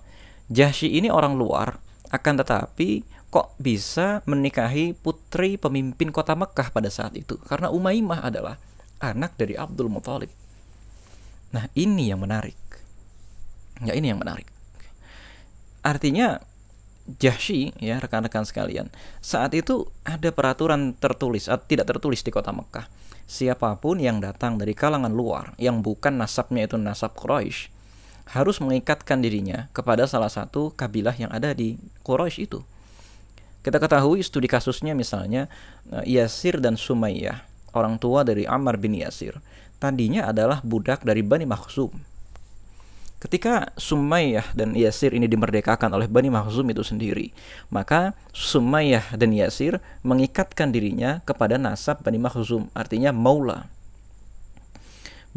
Jahsy 0.53 1.01
ini 1.01 1.09
orang 1.09 1.33
luar, 1.33 1.81
akan 2.13 2.45
tetapi 2.45 3.07
kok 3.31 3.55
bisa 3.57 4.21
menikahi 4.27 4.93
putri 4.93 5.55
pemimpin 5.55 6.11
kota 6.11 6.35
Mekah 6.37 6.69
pada 6.69 6.91
saat 6.91 7.15
itu? 7.17 7.39
Karena 7.47 7.71
Umaymah 7.71 8.21
adalah 8.27 8.59
anak 9.01 9.33
dari 9.39 9.57
Abdul 9.57 9.89
Muthalib. 9.89 10.40
Nah, 11.51 11.67
ini 11.75 12.07
yang 12.11 12.23
menarik. 12.23 12.57
Ya, 13.83 13.95
ini 13.95 14.11
yang 14.11 14.19
menarik. 14.19 14.47
Artinya 15.81 16.39
Jahsy 17.09 17.73
ya 17.81 17.97
rekan-rekan 17.97 18.45
sekalian 18.45 18.87
saat 19.19 19.51
itu 19.57 19.89
ada 20.05 20.29
peraturan 20.29 20.93
tertulis 20.95 21.49
atau 21.49 21.65
tidak 21.65 21.89
tertulis 21.89 22.21
di 22.21 22.29
kota 22.29 22.53
Mekah 22.53 22.85
siapa 23.25 23.73
pun 23.81 23.97
yang 23.97 24.21
datang 24.21 24.55
dari 24.61 24.77
kalangan 24.77 25.11
luar 25.11 25.57
yang 25.57 25.81
bukan 25.81 26.15
nasabnya 26.15 26.69
itu 26.69 26.77
nasab 26.77 27.17
Quraisy 27.17 27.73
harus 28.31 28.61
mengikatkan 28.61 29.19
dirinya 29.19 29.67
kepada 29.73 30.05
salah 30.05 30.29
satu 30.29 30.71
kabilah 30.71 31.17
yang 31.17 31.33
ada 31.33 31.51
di 31.51 31.75
Quraisy 32.05 32.47
itu 32.47 32.61
kita 33.65 33.81
ketahui 33.81 34.21
studi 34.21 34.47
kasusnya 34.47 34.93
misalnya 34.93 35.49
eh, 35.89 36.21
Yasir 36.21 36.61
dan 36.61 36.77
Sumayyah 36.77 37.43
orang 37.73 37.97
tua 37.97 38.21
dari 38.21 38.45
Ammar 38.45 38.77
bin 38.77 38.93
Yasir 38.95 39.41
tadinya 39.81 40.29
adalah 40.29 40.61
budak 40.61 41.01
dari 41.01 41.25
Bani 41.25 41.49
Makhzum 41.49 41.89
Ketika 43.21 43.69
Sumayyah 43.77 44.57
dan 44.57 44.73
Yasir 44.73 45.13
ini 45.13 45.29
dimerdekakan 45.29 45.93
oleh 45.93 46.09
Bani 46.09 46.33
Makhzum 46.33 46.65
itu 46.73 46.81
sendiri, 46.81 47.29
maka 47.69 48.17
Sumayyah 48.33 49.13
dan 49.13 49.29
Yasir 49.29 49.77
mengikatkan 50.01 50.73
dirinya 50.73 51.21
kepada 51.21 51.61
nasab 51.61 52.01
Bani 52.01 52.17
Makhzum, 52.17 52.73
artinya 52.73 53.13
maula. 53.13 53.69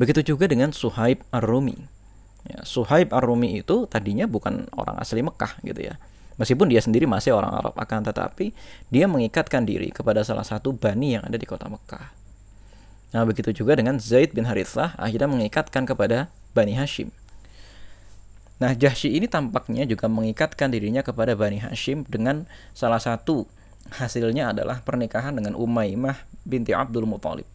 Begitu 0.00 0.32
juga 0.32 0.48
dengan 0.48 0.72
Suhaib 0.72 1.28
Ar-Rumi. 1.28 1.76
Ya, 2.48 2.64
Suhaib 2.64 3.12
Ar-Rumi 3.12 3.60
itu 3.60 3.84
tadinya 3.84 4.24
bukan 4.24 4.64
orang 4.80 4.96
asli 4.96 5.20
Mekah 5.20 5.60
gitu 5.60 5.84
ya. 5.84 6.00
Meskipun 6.40 6.72
dia 6.72 6.80
sendiri 6.80 7.04
masih 7.04 7.36
orang 7.36 7.52
Arab 7.52 7.76
akan 7.76 8.00
tetapi 8.00 8.56
dia 8.88 9.04
mengikatkan 9.04 9.68
diri 9.68 9.92
kepada 9.92 10.24
salah 10.24 10.42
satu 10.42 10.72
bani 10.72 11.20
yang 11.20 11.22
ada 11.28 11.36
di 11.36 11.44
kota 11.44 11.68
Mekah. 11.68 12.23
Nah, 13.14 13.22
begitu 13.22 13.54
juga 13.54 13.78
dengan 13.78 14.02
Zaid 14.02 14.34
bin 14.34 14.42
Harithah 14.42 14.98
akhirnya 14.98 15.30
mengikatkan 15.30 15.86
kepada 15.86 16.26
Bani 16.50 16.74
Hashim. 16.74 17.14
Nah, 18.58 18.74
Jahsy 18.74 19.14
ini 19.14 19.30
tampaknya 19.30 19.86
juga 19.86 20.10
mengikatkan 20.10 20.66
dirinya 20.74 21.06
kepada 21.06 21.38
Bani 21.38 21.62
Hashim 21.62 22.02
dengan 22.10 22.50
salah 22.74 22.98
satu 22.98 23.46
hasilnya 23.94 24.50
adalah 24.50 24.82
pernikahan 24.82 25.38
dengan 25.38 25.54
Umaymah 25.54 26.26
binti 26.42 26.74
Abdul 26.74 27.06
Muthalib. 27.06 27.46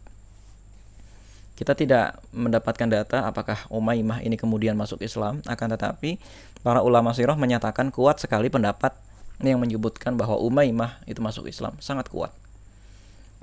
Kita 1.60 1.76
tidak 1.76 2.16
mendapatkan 2.32 2.88
data 2.88 3.28
apakah 3.28 3.68
Umaymah 3.68 4.24
ini 4.24 4.40
kemudian 4.40 4.80
masuk 4.80 5.04
Islam, 5.04 5.44
akan 5.44 5.76
tetapi 5.76 6.16
para 6.64 6.80
ulama 6.80 7.12
sirah 7.12 7.36
menyatakan 7.36 7.92
kuat 7.92 8.16
sekali 8.16 8.48
pendapat 8.48 8.96
yang 9.44 9.60
menyebutkan 9.60 10.16
bahwa 10.16 10.40
Umaymah 10.40 11.04
itu 11.04 11.20
masuk 11.20 11.52
Islam, 11.52 11.76
sangat 11.80 12.08
kuat. 12.08 12.32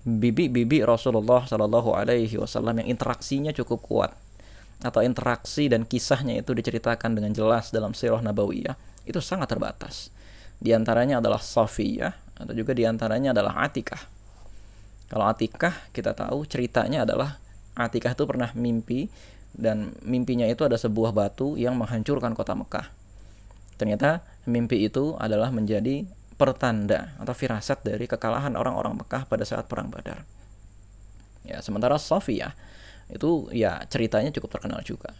Bibi-bibi 0.07 0.87
Rasulullah 0.87 1.43
Shallallahu 1.43 1.91
Alaihi 1.91 2.39
Wasallam 2.39 2.79
yang 2.79 2.95
interaksinya 2.95 3.51
cukup 3.51 3.83
kuat 3.83 4.11
atau 4.79 5.03
interaksi 5.03 5.67
dan 5.67 5.83
kisahnya 5.83 6.39
itu 6.39 6.55
diceritakan 6.55 7.11
dengan 7.11 7.35
jelas 7.35 7.75
dalam 7.75 7.91
sirah 7.91 8.23
nabawiyah 8.23 8.79
itu 9.03 9.19
sangat 9.19 9.51
terbatas. 9.51 10.07
Di 10.63 10.71
antaranya 10.71 11.19
adalah 11.19 11.43
Safiyah 11.43 12.39
atau 12.39 12.53
juga 12.55 12.71
di 12.71 12.87
antaranya 12.87 13.35
adalah 13.35 13.67
Atikah. 13.67 13.99
Kalau 15.11 15.27
Atikah 15.27 15.75
kita 15.91 16.15
tahu 16.15 16.47
ceritanya 16.47 17.03
adalah 17.03 17.35
Atikah 17.75 18.15
itu 18.15 18.23
pernah 18.23 18.55
mimpi 18.55 19.11
dan 19.51 19.91
mimpinya 20.07 20.47
itu 20.47 20.63
ada 20.63 20.79
sebuah 20.79 21.11
batu 21.11 21.59
yang 21.59 21.75
menghancurkan 21.75 22.31
kota 22.31 22.55
Mekah. 22.55 22.87
Ternyata 23.75 24.23
mimpi 24.47 24.87
itu 24.87 25.19
adalah 25.19 25.51
menjadi 25.51 26.07
pertanda 26.37 27.17
atau 27.17 27.33
firasat 27.33 27.81
dari 27.81 28.05
kekalahan 28.05 28.53
orang-orang 28.53 29.01
Mekah 29.01 29.25
pada 29.25 29.43
saat 29.43 29.65
perang 29.65 29.89
Badar. 29.89 30.21
Ya, 31.41 31.59
sementara 31.65 31.97
Safiyah 31.97 32.53
itu 33.09 33.49
ya 33.51 33.81
ceritanya 33.89 34.29
cukup 34.29 34.59
terkenal 34.59 34.85
juga. 34.85 35.17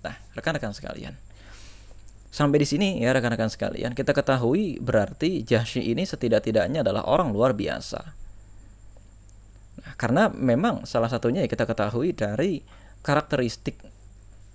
Nah, 0.00 0.16
rekan-rekan 0.32 0.72
sekalian. 0.72 1.14
Sampai 2.32 2.60
di 2.62 2.68
sini 2.68 3.00
ya 3.00 3.16
rekan-rekan 3.16 3.48
sekalian, 3.48 3.96
kita 3.96 4.12
ketahui 4.12 4.76
berarti 4.80 5.44
Jahsy 5.44 5.92
ini 5.92 6.04
setidak-tidaknya 6.04 6.84
adalah 6.84 7.04
orang 7.08 7.32
luar 7.32 7.56
biasa. 7.56 8.00
Nah, 9.76 9.92
karena 10.00 10.32
memang 10.32 10.88
salah 10.88 11.12
satunya 11.12 11.44
ya 11.44 11.48
kita 11.48 11.68
ketahui 11.68 12.16
dari 12.16 12.60
karakteristik 13.04 13.80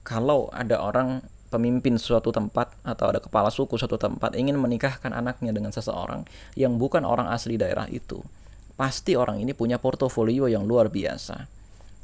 kalau 0.02 0.50
ada 0.50 0.82
orang 0.82 1.22
pemimpin 1.52 2.00
suatu 2.00 2.32
tempat 2.32 2.72
atau 2.88 3.12
ada 3.12 3.20
kepala 3.20 3.52
suku 3.52 3.76
suatu 3.76 4.00
tempat 4.00 4.40
ingin 4.40 4.56
menikahkan 4.56 5.12
anaknya 5.12 5.52
dengan 5.52 5.76
seseorang 5.76 6.24
yang 6.56 6.80
bukan 6.80 7.04
orang 7.04 7.28
asli 7.28 7.60
daerah 7.60 7.92
itu, 7.92 8.24
pasti 8.80 9.20
orang 9.20 9.44
ini 9.44 9.52
punya 9.52 9.76
portofolio 9.76 10.48
yang 10.48 10.64
luar 10.64 10.88
biasa 10.88 11.62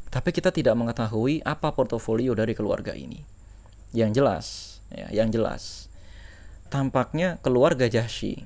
tapi 0.07 0.31
kita 0.31 0.55
tidak 0.55 0.75
mengetahui 0.79 1.43
apa 1.43 1.75
portofolio 1.75 2.31
dari 2.31 2.55
keluarga 2.55 2.95
ini. 2.95 3.19
Yang 3.91 4.11
jelas, 4.15 4.45
ya, 4.91 5.07
yang 5.11 5.31
jelas, 5.31 5.91
tampaknya 6.71 7.39
keluarga 7.43 7.87
Jahsy 7.91 8.43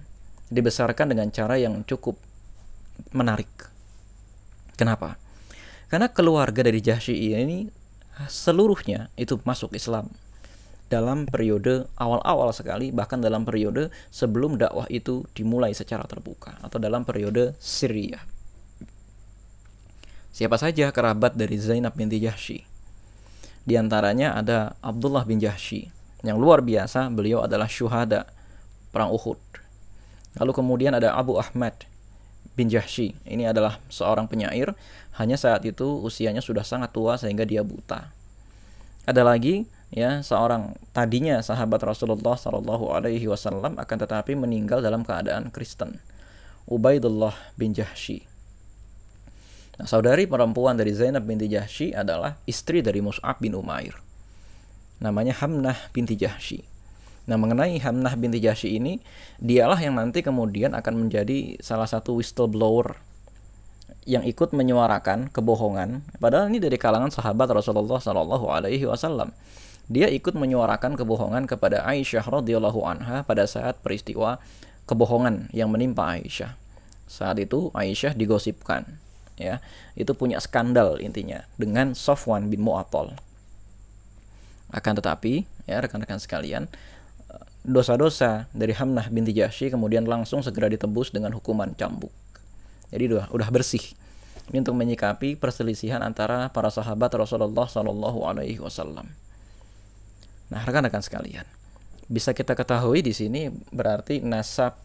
dibesarkan 0.50 1.14
dengan 1.14 1.30
cara 1.30 1.58
yang 1.62 1.86
cukup 1.86 2.18
menarik. 3.14 3.50
Kenapa? 4.78 5.18
Karena 5.90 6.10
keluarga 6.10 6.66
dari 6.66 6.82
Jahsy 6.82 7.34
ini 7.34 7.70
seluruhnya 8.26 9.10
itu 9.18 9.38
masuk 9.46 9.74
Islam 9.74 10.10
dalam 10.92 11.24
periode 11.24 11.88
awal-awal 11.96 12.52
sekali 12.52 12.92
bahkan 12.92 13.24
dalam 13.24 13.48
periode 13.48 13.88
sebelum 14.12 14.60
dakwah 14.60 14.86
itu 14.92 15.24
dimulai 15.32 15.72
secara 15.72 16.04
terbuka 16.04 16.60
atau 16.60 16.76
dalam 16.76 17.08
periode 17.08 17.56
Syria 17.64 18.20
Siapa 20.32 20.56
saja 20.56 20.96
kerabat 20.96 21.36
dari 21.36 21.60
Zainab 21.60 21.92
binti 21.92 22.16
Jahsy? 22.24 22.64
Di 23.68 23.76
antaranya 23.76 24.40
ada 24.40 24.80
Abdullah 24.80 25.28
bin 25.28 25.44
Jahsy. 25.44 25.92
Yang 26.24 26.38
luar 26.40 26.64
biasa, 26.64 27.12
beliau 27.12 27.44
adalah 27.44 27.68
syuhada 27.68 28.24
perang 28.96 29.12
Uhud. 29.12 29.38
Lalu 30.40 30.52
kemudian 30.56 30.96
ada 30.96 31.20
Abu 31.20 31.36
Ahmad 31.36 31.76
bin 32.56 32.72
Jahsy. 32.72 33.12
Ini 33.28 33.52
adalah 33.52 33.84
seorang 33.92 34.32
penyair, 34.32 34.72
hanya 35.20 35.36
saat 35.36 35.68
itu 35.68 36.00
usianya 36.00 36.40
sudah 36.40 36.64
sangat 36.64 36.96
tua 36.96 37.20
sehingga 37.20 37.44
dia 37.44 37.60
buta. 37.68 38.08
Ada 39.04 39.28
lagi 39.28 39.68
ya 39.92 40.24
seorang 40.24 40.74
tadinya 40.96 41.44
sahabat 41.44 41.84
Rasulullah 41.84 42.40
Shallallahu 42.40 42.96
Alaihi 42.96 43.28
Wasallam 43.28 43.76
akan 43.78 43.98
tetapi 44.08 44.34
meninggal 44.40 44.80
dalam 44.80 45.04
keadaan 45.04 45.52
Kristen. 45.52 46.00
Ubaidullah 46.66 47.36
bin 47.60 47.76
Jahsy. 47.76 48.24
Nah, 49.82 49.90
saudari 49.90 50.30
perempuan 50.30 50.78
dari 50.78 50.96
Zainab 50.96 51.26
binti 51.26 51.50
Jahsy 51.52 51.92
adalah 51.92 52.38
istri 52.46 52.80
dari 52.86 53.02
Mus'ab 53.02 53.42
bin 53.42 53.58
Umair. 53.58 53.98
Namanya 55.02 55.34
Hamnah 55.42 55.76
binti 55.90 56.14
Jahsy. 56.14 56.62
Nah, 57.26 57.38
mengenai 57.38 57.82
Hamnah 57.82 58.14
binti 58.14 58.38
Jahsy 58.38 58.78
ini, 58.78 59.02
dialah 59.42 59.82
yang 59.82 59.98
nanti 59.98 60.22
kemudian 60.22 60.78
akan 60.78 61.06
menjadi 61.06 61.58
salah 61.66 61.90
satu 61.90 62.22
whistleblower 62.22 62.98
yang 64.06 64.26
ikut 64.26 64.54
menyuarakan 64.54 65.30
kebohongan. 65.30 66.02
Padahal 66.18 66.50
ini 66.50 66.58
dari 66.62 66.78
kalangan 66.78 67.14
sahabat 67.14 67.50
Rasulullah 67.54 68.02
Shallallahu 68.02 68.50
Alaihi 68.50 68.86
Wasallam. 68.86 69.34
Dia 69.92 70.08
ikut 70.08 70.40
menyuarakan 70.40 70.96
kebohongan 70.96 71.52
kepada 71.52 71.84
Aisyah 71.84 72.24
radhiyallahu 72.24 72.80
anha 72.88 73.28
pada 73.28 73.44
saat 73.44 73.84
peristiwa 73.84 74.40
kebohongan 74.88 75.52
yang 75.52 75.68
menimpa 75.68 76.16
Aisyah. 76.16 76.56
Saat 77.12 77.44
itu 77.44 77.76
Aisyah 77.76 78.16
digosipkan 78.16 78.88
ya. 79.36 79.60
Itu 80.00 80.16
punya 80.16 80.40
skandal 80.40 81.04
intinya 81.04 81.44
dengan 81.60 81.92
Sofwan 81.92 82.48
bin 82.48 82.64
Mu'attal. 82.64 83.20
Akan 84.72 84.96
tetapi 84.96 85.44
ya 85.68 85.84
rekan-rekan 85.84 86.24
sekalian 86.24 86.72
dosa-dosa 87.68 88.48
dari 88.56 88.72
Hamnah 88.72 89.12
binti 89.12 89.36
Jahsy 89.36 89.68
kemudian 89.76 90.08
langsung 90.08 90.40
segera 90.40 90.72
ditebus 90.72 91.12
dengan 91.12 91.36
hukuman 91.36 91.76
cambuk. 91.76 92.16
Jadi 92.96 93.12
udah 93.12 93.28
udah 93.28 93.50
bersih 93.52 93.84
ini 94.56 94.64
untuk 94.64 94.80
menyikapi 94.80 95.36
perselisihan 95.36 96.00
antara 96.00 96.48
para 96.48 96.72
sahabat 96.72 97.12
Rasulullah 97.12 97.68
Shallallahu 97.68 98.24
Alaihi 98.24 98.64
Wasallam 98.64 99.12
nah 100.52 100.62
rekan-rekan 100.68 101.00
sekalian 101.00 101.48
bisa 102.12 102.36
kita 102.36 102.54
ketahui 102.54 103.00
di 103.00 103.16
sini 103.16 103.48
berarti 103.72 104.20
nasab 104.20 104.76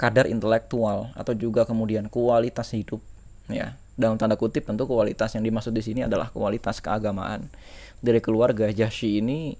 kadar 0.00 0.24
intelektual 0.24 1.12
atau 1.12 1.36
juga 1.36 1.68
kemudian 1.68 2.08
kualitas 2.08 2.72
hidup 2.72 3.04
ya 3.52 3.76
dalam 3.98 4.16
tanda 4.16 4.38
kutip 4.38 4.64
tentu 4.64 4.88
kualitas 4.88 5.34
yang 5.36 5.44
dimaksud 5.44 5.74
di 5.74 5.82
sini 5.84 6.00
adalah 6.06 6.32
kualitas 6.32 6.80
keagamaan 6.80 7.50
dari 7.98 8.22
keluarga 8.22 8.70
Jahsy 8.70 9.18
ini 9.18 9.58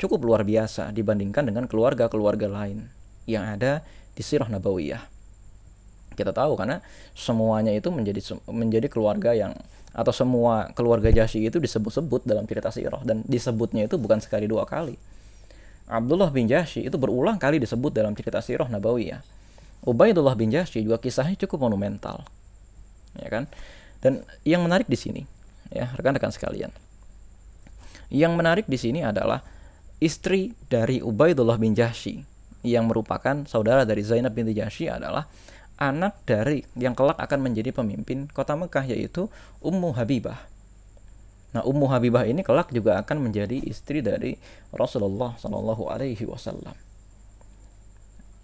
cukup 0.00 0.24
luar 0.24 0.42
biasa 0.48 0.96
dibandingkan 0.96 1.44
dengan 1.44 1.68
keluarga-keluarga 1.68 2.48
lain 2.48 2.88
yang 3.28 3.44
ada 3.44 3.84
di 4.16 4.24
Sirah 4.24 4.48
Nabawiyah. 4.48 5.04
Kita 6.16 6.32
tahu 6.32 6.56
karena 6.56 6.80
semuanya 7.12 7.70
itu 7.76 7.92
menjadi 7.92 8.40
menjadi 8.48 8.88
keluarga 8.88 9.36
yang 9.36 9.52
atau 9.90 10.14
semua 10.14 10.70
keluarga 10.74 11.10
Jahsy 11.10 11.46
itu 11.46 11.58
disebut-sebut 11.58 12.22
dalam 12.22 12.46
cerita 12.46 12.70
Sirah 12.70 13.02
dan 13.02 13.26
disebutnya 13.26 13.90
itu 13.90 13.98
bukan 13.98 14.22
sekali 14.22 14.46
dua 14.46 14.62
kali. 14.66 14.94
Abdullah 15.90 16.30
bin 16.30 16.46
Jahsy 16.46 16.86
itu 16.86 16.94
berulang 16.94 17.34
kali 17.34 17.58
disebut 17.58 17.90
dalam 17.90 18.14
cerita 18.14 18.38
Sirah 18.38 18.70
Nabawiyah. 18.70 19.26
Ubaidullah 19.82 20.38
bin 20.38 20.54
Jahsy 20.54 20.86
juga 20.86 21.02
kisahnya 21.02 21.34
cukup 21.34 21.66
monumental. 21.66 22.22
Ya 23.18 23.26
kan? 23.26 23.44
Dan 23.98 24.22
yang 24.46 24.62
menarik 24.62 24.86
di 24.86 24.94
sini, 24.94 25.22
ya 25.74 25.90
rekan-rekan 25.98 26.30
sekalian. 26.30 26.70
Yang 28.06 28.32
menarik 28.38 28.66
di 28.70 28.78
sini 28.78 29.02
adalah 29.02 29.42
istri 29.98 30.54
dari 30.70 31.02
Ubaidullah 31.02 31.58
bin 31.58 31.74
Jahsy 31.74 32.22
yang 32.62 32.86
merupakan 32.86 33.44
saudara 33.48 33.88
dari 33.88 34.04
Zainab 34.04 34.36
binti 34.36 34.52
Jahsy 34.52 34.86
adalah 34.86 35.26
anak 35.80 36.20
dari 36.28 36.60
yang 36.76 36.92
kelak 36.92 37.16
akan 37.16 37.40
menjadi 37.40 37.72
pemimpin 37.72 38.28
kota 38.28 38.52
Mekah 38.52 38.84
yaitu 38.84 39.32
Ummu 39.64 39.96
Habibah. 39.96 40.36
Nah, 41.56 41.66
Ummu 41.66 41.90
Habibah 41.90 42.28
ini 42.28 42.44
kelak 42.46 42.70
juga 42.70 43.00
akan 43.00 43.26
menjadi 43.26 43.58
istri 43.64 44.04
dari 44.04 44.36
Rasulullah 44.70 45.34
Shallallahu 45.40 45.88
alaihi 45.90 46.28
wasallam. 46.28 46.76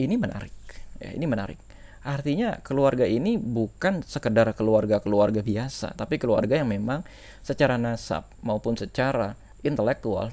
Ini 0.01 0.17
menarik. 0.17 0.57
Ya, 0.99 1.13
ini 1.13 1.29
menarik. 1.29 1.61
Artinya 2.03 2.59
keluarga 2.65 3.05
ini 3.05 3.37
bukan 3.37 4.03
sekedar 4.03 4.49
keluarga-keluarga 4.57 5.43
biasa, 5.43 5.95
tapi 5.95 6.17
keluarga 6.17 6.59
yang 6.59 6.71
memang 6.71 7.05
secara 7.45 7.77
nasab 7.77 8.27
maupun 8.43 8.79
secara 8.79 9.35
intelektual 9.63 10.31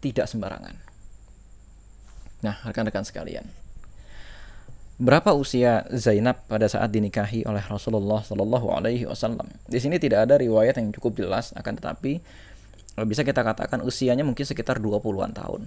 tidak 0.00 0.28
sembarangan. 0.28 0.76
Nah, 2.44 2.56
rekan-rekan 2.68 3.04
sekalian. 3.04 3.63
Berapa 4.94 5.34
usia 5.34 5.82
Zainab 5.90 6.46
pada 6.46 6.70
saat 6.70 6.94
dinikahi 6.94 7.42
oleh 7.50 7.66
Rasulullah 7.66 8.22
Shallallahu 8.22 8.70
Alaihi 8.70 9.10
Wasallam? 9.10 9.50
Di 9.66 9.82
sini 9.82 9.98
tidak 9.98 10.30
ada 10.30 10.38
riwayat 10.38 10.78
yang 10.78 10.94
cukup 10.94 11.18
jelas, 11.18 11.50
akan 11.58 11.82
tetapi 11.82 12.22
bisa 13.02 13.26
kita 13.26 13.42
katakan 13.42 13.82
usianya 13.82 14.22
mungkin 14.22 14.46
sekitar 14.46 14.78
20-an 14.78 15.34
tahun. 15.34 15.66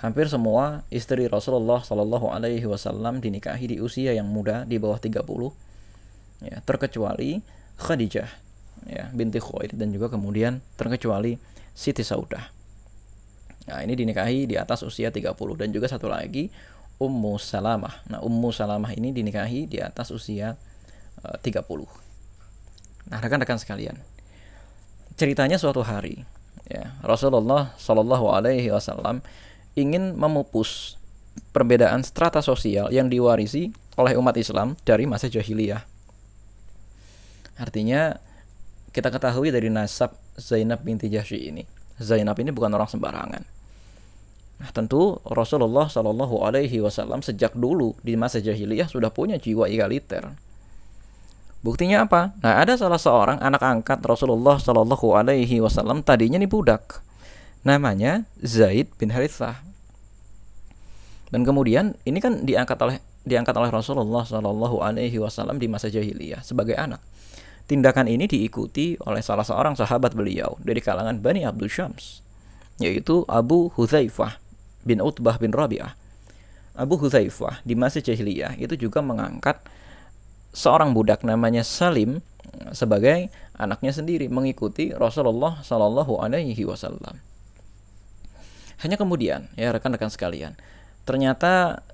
Hampir 0.00 0.32
semua 0.32 0.80
istri 0.88 1.28
Rasulullah 1.28 1.84
Shallallahu 1.84 2.32
Alaihi 2.32 2.64
Wasallam 2.64 3.20
dinikahi 3.20 3.68
di 3.68 3.76
usia 3.84 4.16
yang 4.16 4.32
muda 4.32 4.64
di 4.64 4.80
bawah 4.80 4.96
30, 4.96 5.20
ya, 6.48 6.56
terkecuali 6.64 7.44
Khadijah, 7.76 8.32
ya, 8.88 9.12
binti 9.12 9.44
Khuwailid 9.44 9.76
dan 9.76 9.92
juga 9.92 10.08
kemudian 10.08 10.64
terkecuali 10.80 11.36
Siti 11.76 12.00
Saudah. 12.00 12.48
Nah, 13.68 13.78
ini 13.84 13.92
dinikahi 13.94 14.48
di 14.48 14.56
atas 14.58 14.82
usia 14.82 15.12
30 15.12 15.36
dan 15.54 15.68
juga 15.68 15.86
satu 15.86 16.08
lagi 16.10 16.50
Ummu 17.00 17.40
Salamah. 17.40 18.04
Nah, 18.08 18.20
Ummu 18.20 18.50
Salamah 18.50 18.92
ini 18.96 19.12
dinikahi 19.14 19.68
di 19.68 19.78
atas 19.80 20.12
usia 20.12 20.56
uh, 21.24 21.36
30. 21.40 21.62
Nah, 23.12 23.18
rekan-rekan 23.20 23.58
sekalian. 23.60 23.96
Ceritanya 25.16 25.60
suatu 25.60 25.84
hari 25.84 26.24
ya, 26.68 26.96
Rasulullah 27.04 27.76
Shallallahu 27.76 28.32
alaihi 28.32 28.72
wasallam 28.72 29.20
ingin 29.76 30.16
memupus 30.16 30.96
perbedaan 31.52 32.00
strata 32.04 32.40
sosial 32.40 32.88
yang 32.92 33.12
diwarisi 33.12 33.72
oleh 34.00 34.16
umat 34.16 34.36
Islam 34.40 34.76
dari 34.84 35.04
masa 35.04 35.28
jahiliyah. 35.28 35.84
Artinya 37.60 38.16
kita 38.92 39.12
ketahui 39.12 39.52
dari 39.52 39.68
nasab 39.68 40.16
Zainab 40.40 40.80
binti 40.80 41.12
Jahsy 41.12 41.52
ini 41.52 41.64
Zainab 42.00 42.36
ini 42.42 42.50
bukan 42.50 42.72
orang 42.72 42.88
sembarangan. 42.88 43.42
Nah, 44.62 44.70
tentu 44.70 45.18
Rasulullah 45.26 45.90
Shallallahu 45.90 46.46
Alaihi 46.46 46.78
Wasallam 46.78 47.18
sejak 47.18 47.58
dulu 47.58 47.98
di 48.06 48.14
masa 48.14 48.38
jahiliyah 48.38 48.86
sudah 48.86 49.10
punya 49.10 49.34
jiwa 49.34 49.66
egaliter. 49.66 50.22
Buktinya 51.66 52.06
apa? 52.06 52.30
Nah, 52.46 52.62
ada 52.62 52.78
salah 52.78 53.02
seorang 53.02 53.42
anak 53.42 53.58
angkat 53.58 53.98
Rasulullah 54.06 54.62
Shallallahu 54.62 55.18
Alaihi 55.18 55.58
Wasallam 55.58 56.06
tadinya 56.06 56.38
nih 56.38 56.46
budak, 56.46 57.02
namanya 57.66 58.22
Zaid 58.38 58.86
bin 59.02 59.10
Harithah. 59.10 59.58
Dan 61.34 61.42
kemudian 61.42 61.98
ini 62.06 62.22
kan 62.22 62.46
diangkat 62.46 62.78
oleh 62.78 63.02
diangkat 63.26 63.58
oleh 63.58 63.70
Rasulullah 63.74 64.22
Shallallahu 64.22 64.78
Alaihi 64.78 65.18
Wasallam 65.18 65.58
di 65.58 65.66
masa 65.66 65.90
jahiliyah 65.90 66.46
sebagai 66.46 66.78
anak. 66.78 67.02
Tindakan 67.66 68.06
ini 68.06 68.30
diikuti 68.30 68.94
oleh 69.02 69.26
salah 69.26 69.42
seorang 69.42 69.74
sahabat 69.74 70.14
beliau 70.14 70.54
dari 70.62 70.78
kalangan 70.78 71.18
Bani 71.18 71.42
Abdul 71.42 71.70
Syams, 71.70 72.22
yaitu 72.78 73.26
Abu 73.26 73.70
Hudzaifah 73.74 74.41
bin 74.82 75.02
Utbah 75.02 75.38
bin 75.38 75.54
Rabi'ah. 75.54 75.94
Abu 76.72 76.96
Hudzaifah 76.96 77.60
di 77.68 77.76
masa 77.76 78.00
jahiliyah 78.00 78.56
itu 78.56 78.88
juga 78.88 79.04
mengangkat 79.04 79.60
seorang 80.56 80.96
budak 80.96 81.20
namanya 81.20 81.60
Salim 81.64 82.24
sebagai 82.72 83.28
anaknya 83.56 83.92
sendiri 83.92 84.26
mengikuti 84.32 84.92
Rasulullah 84.92 85.60
Shallallahu 85.60 86.20
Alaihi 86.20 86.64
Wasallam. 86.64 87.20
Hanya 88.80 88.96
kemudian 88.98 89.52
ya 89.54 89.70
rekan-rekan 89.70 90.10
sekalian, 90.10 90.58
ternyata 91.04 91.84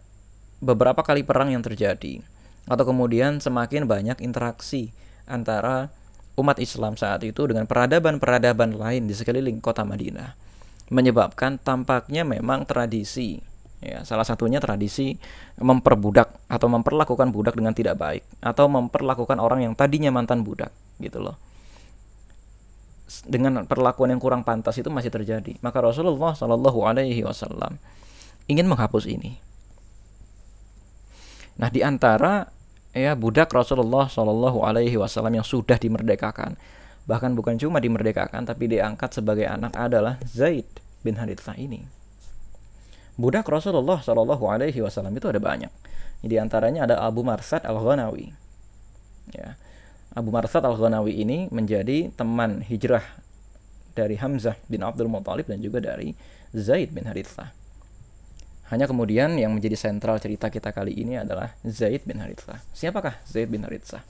beberapa 0.62 1.04
kali 1.04 1.26
perang 1.26 1.52
yang 1.52 1.60
terjadi 1.60 2.22
atau 2.70 2.84
kemudian 2.86 3.42
semakin 3.42 3.84
banyak 3.84 4.18
interaksi 4.24 4.94
antara 5.28 5.90
umat 6.38 6.62
Islam 6.62 6.94
saat 6.94 7.26
itu 7.26 7.50
dengan 7.50 7.66
peradaban-peradaban 7.66 8.78
lain 8.78 9.10
di 9.10 9.14
sekeliling 9.14 9.58
kota 9.58 9.82
Madinah 9.82 10.47
menyebabkan 10.88 11.60
tampaknya 11.60 12.24
memang 12.24 12.64
tradisi 12.64 13.40
ya 13.78 14.02
salah 14.02 14.26
satunya 14.26 14.58
tradisi 14.58 15.14
memperbudak 15.62 16.50
atau 16.50 16.66
memperlakukan 16.66 17.30
budak 17.30 17.54
dengan 17.54 17.74
tidak 17.74 17.94
baik 17.94 18.26
atau 18.42 18.66
memperlakukan 18.66 19.38
orang 19.38 19.70
yang 19.70 19.74
tadinya 19.78 20.10
mantan 20.10 20.42
budak 20.42 20.74
gitu 20.98 21.22
loh. 21.22 21.38
Dengan 23.24 23.64
perlakuan 23.64 24.12
yang 24.12 24.20
kurang 24.20 24.44
pantas 24.44 24.76
itu 24.76 24.92
masih 24.92 25.08
terjadi. 25.08 25.56
Maka 25.64 25.80
Rasulullah 25.80 26.36
Shallallahu 26.36 26.84
Alaihi 26.84 27.24
Wasallam 27.24 27.80
ingin 28.50 28.68
menghapus 28.68 29.08
ini. 29.08 29.40
Nah 31.56 31.72
di 31.72 31.80
antara 31.80 32.52
ya 32.92 33.16
budak 33.16 33.48
Rasulullah 33.48 34.12
Shallallahu 34.12 34.60
Alaihi 34.60 35.00
Wasallam 35.00 35.40
yang 35.40 35.46
sudah 35.46 35.80
dimerdekakan 35.80 36.60
bahkan 37.08 37.32
bukan 37.32 37.56
cuma 37.56 37.80
dimerdekakan 37.80 38.44
tapi 38.44 38.68
diangkat 38.68 39.16
sebagai 39.16 39.48
anak 39.48 39.72
adalah 39.72 40.20
Zaid 40.28 40.68
bin 41.00 41.16
Harithah 41.16 41.56
ini. 41.56 41.82
Budak 43.16 43.48
Rasulullah 43.48 43.98
Shallallahu 43.98 44.44
Alaihi 44.46 44.84
Wasallam 44.84 45.16
itu 45.16 45.26
ada 45.26 45.40
banyak. 45.40 45.72
Di 46.20 46.36
antaranya 46.36 46.84
ada 46.84 47.00
Abu 47.00 47.24
Marsad 47.24 47.64
al 47.64 47.80
Ghanawi 47.80 48.30
ya. 49.32 49.56
Abu 50.12 50.28
Marsad 50.28 50.62
al 50.68 50.76
Ghanawi 50.76 51.16
ini 51.16 51.48
menjadi 51.48 52.12
teman 52.12 52.60
hijrah 52.60 53.02
dari 53.96 54.20
Hamzah 54.20 54.54
bin 54.68 54.84
Abdul 54.84 55.08
Muthalib 55.08 55.48
dan 55.48 55.58
juga 55.64 55.80
dari 55.80 56.12
Zaid 56.52 56.92
bin 56.92 57.08
Harithah 57.08 57.58
hanya 58.68 58.84
kemudian 58.84 59.32
yang 59.40 59.56
menjadi 59.56 59.80
sentral 59.80 60.20
cerita 60.20 60.52
kita 60.52 60.76
kali 60.76 60.92
ini 60.92 61.16
adalah 61.16 61.56
Zaid 61.64 62.04
bin 62.04 62.20
Harithah. 62.20 62.60
Siapakah 62.76 63.16
Zaid 63.24 63.48
bin 63.48 63.64
Harithah? 63.64 64.04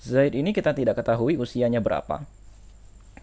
Zaid 0.00 0.32
ini 0.32 0.56
kita 0.56 0.72
tidak 0.72 0.96
ketahui 0.96 1.36
usianya 1.36 1.84
berapa. 1.84 2.24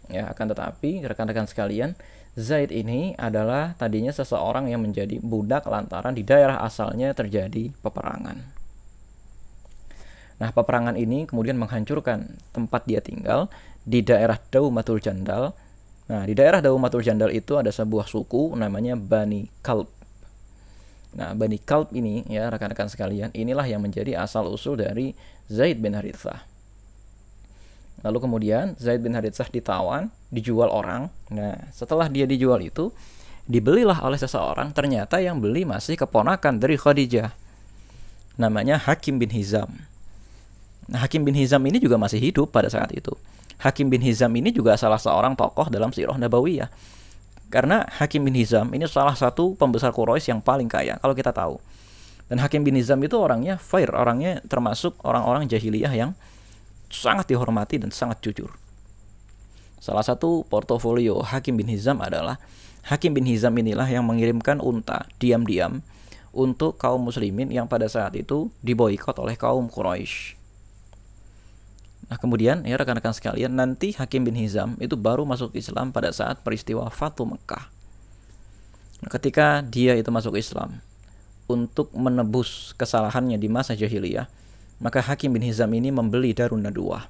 Ya, 0.08 0.30
akan 0.30 0.54
tetapi 0.54 1.04
rekan-rekan 1.04 1.50
sekalian, 1.50 1.98
Zaid 2.38 2.70
ini 2.70 3.18
adalah 3.18 3.74
tadinya 3.82 4.14
seseorang 4.14 4.70
yang 4.70 4.86
menjadi 4.86 5.18
budak 5.18 5.66
lantaran 5.66 6.14
di 6.14 6.22
daerah 6.22 6.62
asalnya 6.62 7.12
terjadi 7.18 7.74
peperangan. 7.82 8.38
Nah, 10.38 10.50
peperangan 10.54 10.94
ini 11.02 11.26
kemudian 11.26 11.58
menghancurkan 11.58 12.30
tempat 12.54 12.86
dia 12.86 13.02
tinggal 13.02 13.50
di 13.82 14.06
daerah 14.06 14.38
Daumatul 14.38 15.02
Jandal. 15.02 15.58
Nah, 16.14 16.24
di 16.30 16.38
daerah 16.38 16.62
Daumatul 16.62 17.02
Jandal 17.02 17.34
itu 17.34 17.58
ada 17.58 17.74
sebuah 17.74 18.06
suku 18.06 18.54
namanya 18.54 18.94
Bani 18.94 19.50
Kalb. 19.66 19.90
Nah, 21.18 21.34
Bani 21.34 21.58
Kalb 21.58 21.90
ini 21.98 22.22
ya 22.30 22.54
rekan-rekan 22.54 22.86
sekalian, 22.86 23.34
inilah 23.34 23.66
yang 23.66 23.82
menjadi 23.82 24.22
asal 24.22 24.46
usul 24.46 24.78
dari 24.78 25.18
Zaid 25.50 25.82
bin 25.82 25.98
Harithah. 25.98 26.57
Lalu 28.06 28.18
kemudian 28.22 28.78
Zaid 28.78 29.02
bin 29.02 29.18
Harithah 29.18 29.50
ditawan, 29.50 30.14
dijual 30.30 30.70
orang. 30.70 31.10
Nah, 31.34 31.58
setelah 31.74 32.06
dia 32.12 32.30
dijual 32.30 32.62
itu, 32.62 32.94
dibelilah 33.50 34.04
oleh 34.06 34.20
seseorang, 34.20 34.70
ternyata 34.76 35.18
yang 35.18 35.42
beli 35.42 35.66
masih 35.66 35.98
keponakan 35.98 36.62
dari 36.62 36.78
Khadijah. 36.78 37.34
Namanya 38.38 38.78
Hakim 38.78 39.18
bin 39.18 39.34
Hizam. 39.34 39.72
Nah, 40.88 41.02
Hakim 41.02 41.26
bin 41.26 41.34
Hizam 41.34 41.60
ini 41.66 41.82
juga 41.82 41.98
masih 41.98 42.22
hidup 42.22 42.54
pada 42.54 42.70
saat 42.70 42.94
itu. 42.94 43.12
Hakim 43.58 43.90
bin 43.90 44.06
Hizam 44.06 44.30
ini 44.38 44.54
juga 44.54 44.78
salah 44.78 45.02
seorang 45.02 45.34
tokoh 45.34 45.74
dalam 45.74 45.90
Sirah 45.90 46.16
Nabawiyah. 46.22 46.70
Karena 47.50 47.88
Hakim 47.98 48.28
bin 48.28 48.38
Hizam 48.38 48.70
ini 48.76 48.86
salah 48.86 49.18
satu 49.18 49.58
pembesar 49.58 49.90
Quraisy 49.96 50.36
yang 50.36 50.42
paling 50.44 50.70
kaya 50.70 51.02
kalau 51.02 51.18
kita 51.18 51.34
tahu. 51.34 51.58
Dan 52.28 52.44
Hakim 52.44 52.62
bin 52.62 52.76
Hizam 52.76 53.00
itu 53.02 53.16
orangnya 53.16 53.56
fair, 53.56 53.88
orangnya 53.90 54.44
termasuk 54.46 55.00
orang-orang 55.02 55.48
jahiliyah 55.48 55.96
yang 55.96 56.12
sangat 56.88 57.30
dihormati 57.32 57.80
dan 57.80 57.92
sangat 57.92 58.24
jujur. 58.24 58.52
Salah 59.78 60.04
satu 60.04 60.44
portofolio 60.48 61.22
Hakim 61.22 61.56
bin 61.56 61.70
Hizam 61.70 62.02
adalah 62.02 62.42
Hakim 62.88 63.14
bin 63.14 63.28
Hizam 63.28 63.54
inilah 63.56 63.86
yang 63.86 64.08
mengirimkan 64.08 64.64
unta 64.64 65.06
diam-diam 65.22 65.84
untuk 66.32 66.80
kaum 66.80 67.04
muslimin 67.04 67.52
yang 67.52 67.68
pada 67.70 67.86
saat 67.88 68.16
itu 68.16 68.50
diboikot 68.64 69.16
oleh 69.20 69.36
kaum 69.36 69.68
Quraisy. 69.68 70.38
Nah 72.08 72.16
kemudian 72.16 72.64
ya 72.64 72.80
rekan-rekan 72.80 73.12
sekalian 73.12 73.52
nanti 73.52 73.92
Hakim 73.92 74.24
bin 74.24 74.36
Hizam 74.40 74.80
itu 74.80 74.96
baru 74.96 75.28
masuk 75.28 75.52
Islam 75.54 75.92
pada 75.92 76.10
saat 76.16 76.40
peristiwa 76.40 76.88
Fatu 76.88 77.28
Mekah. 77.28 77.68
Nah, 79.04 79.10
ketika 79.14 79.62
dia 79.62 79.94
itu 79.94 80.10
masuk 80.10 80.40
Islam 80.40 80.82
untuk 81.46 81.94
menebus 81.94 82.74
kesalahannya 82.80 83.38
di 83.38 83.48
masa 83.52 83.78
jahiliyah, 83.78 84.26
maka 84.78 85.02
Hakim 85.02 85.34
bin 85.34 85.42
Hizam 85.42 85.74
ini 85.74 85.90
membeli 85.90 86.38
Darun 86.38 86.62
Nadwa. 86.62 87.10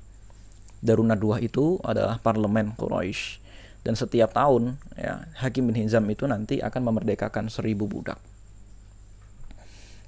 Darun 0.79 1.11
Nadwa 1.11 1.41
itu 1.41 1.81
adalah 1.83 2.21
parlemen 2.21 2.71
Quraisy 2.77 3.43
dan 3.87 3.95
setiap 3.95 4.35
tahun 4.35 4.75
ya 4.99 5.23
Hakim 5.39 5.71
bin 5.71 5.75
Hizam 5.79 6.03
itu 6.11 6.27
nanti 6.27 6.59
akan 6.59 6.91
memerdekakan 6.91 7.47
seribu 7.47 7.87
budak. 7.87 8.19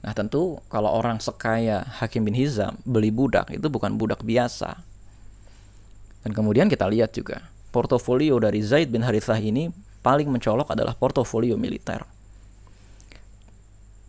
Nah 0.03 0.11
tentu 0.15 0.59
kalau 0.71 0.91
orang 0.91 1.19
sekaya 1.19 1.83
Hakim 1.99 2.27
bin 2.27 2.35
Hizam 2.35 2.79
beli 2.87 3.11
budak 3.11 3.51
itu 3.51 3.67
bukan 3.67 3.95
budak 3.95 4.23
biasa. 4.23 4.79
Dan 6.23 6.35
kemudian 6.35 6.67
kita 6.67 6.87
lihat 6.91 7.15
juga 7.15 7.47
portofolio 7.71 8.35
dari 8.43 8.59
Zaid 8.59 8.91
bin 8.91 9.03
Harithah 9.03 9.39
ini 9.39 9.71
paling 10.03 10.27
mencolok 10.27 10.75
adalah 10.75 10.95
portofolio 10.95 11.55
militer. 11.55 12.03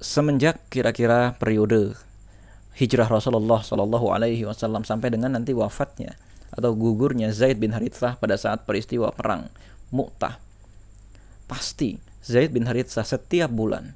Semenjak 0.02 0.58
kira-kira 0.66 1.38
periode 1.38 1.94
hijrah 2.80 3.12
Rasulullah 3.12 3.60
Shallallahu 3.60 4.08
Alaihi 4.08 4.48
Wasallam 4.48 4.88
sampai 4.88 5.12
dengan 5.12 5.36
nanti 5.36 5.52
wafatnya 5.52 6.16
atau 6.48 6.72
gugurnya 6.72 7.28
Zaid 7.28 7.60
bin 7.60 7.76
Harithah 7.76 8.16
pada 8.16 8.40
saat 8.40 8.64
peristiwa 8.64 9.12
perang 9.12 9.52
Mu'tah. 9.92 10.40
Pasti 11.44 12.00
Zaid 12.24 12.56
bin 12.56 12.64
Harithah 12.64 13.04
setiap 13.04 13.52
bulan 13.52 13.92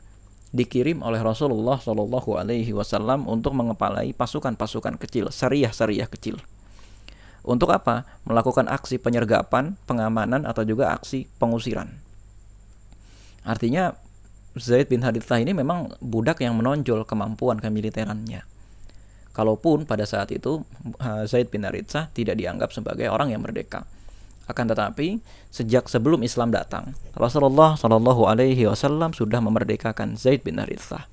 dikirim 0.52 1.00
oleh 1.00 1.18
Rasulullah 1.24 1.80
Shallallahu 1.80 2.36
Alaihi 2.36 2.76
Wasallam 2.76 3.24
untuk 3.24 3.56
mengepalai 3.56 4.12
pasukan-pasukan 4.12 5.00
kecil, 5.00 5.32
syariah-syariah 5.32 6.06
kecil. 6.06 6.38
Untuk 7.44 7.72
apa? 7.72 8.06
Melakukan 8.24 8.70
aksi 8.70 8.96
penyergapan, 9.00 9.76
pengamanan, 9.84 10.48
atau 10.48 10.64
juga 10.64 10.96
aksi 10.96 11.28
pengusiran. 11.36 11.92
Artinya 13.44 13.92
Zaid 14.56 14.88
bin 14.88 15.04
Harithah 15.04 15.42
ini 15.42 15.52
memang 15.52 15.92
budak 16.00 16.40
yang 16.40 16.56
menonjol 16.56 17.04
kemampuan 17.04 17.60
kemiliterannya. 17.60 18.53
Kalaupun 19.34 19.82
pada 19.82 20.06
saat 20.06 20.30
itu 20.30 20.62
Zaid 21.26 21.50
bin 21.50 21.66
Harithah 21.66 22.06
tidak 22.14 22.38
dianggap 22.38 22.70
sebagai 22.70 23.10
orang 23.10 23.34
yang 23.34 23.42
merdeka. 23.42 23.82
Akan 24.46 24.70
tetapi 24.70 25.18
sejak 25.50 25.90
sebelum 25.90 26.22
Islam 26.22 26.54
datang, 26.54 26.94
Rasulullah 27.18 27.74
Shallallahu 27.74 28.30
Alaihi 28.30 28.70
Wasallam 28.70 29.10
sudah 29.10 29.42
memerdekakan 29.42 30.14
Zaid 30.14 30.46
bin 30.46 30.62
Harithah. 30.62 31.10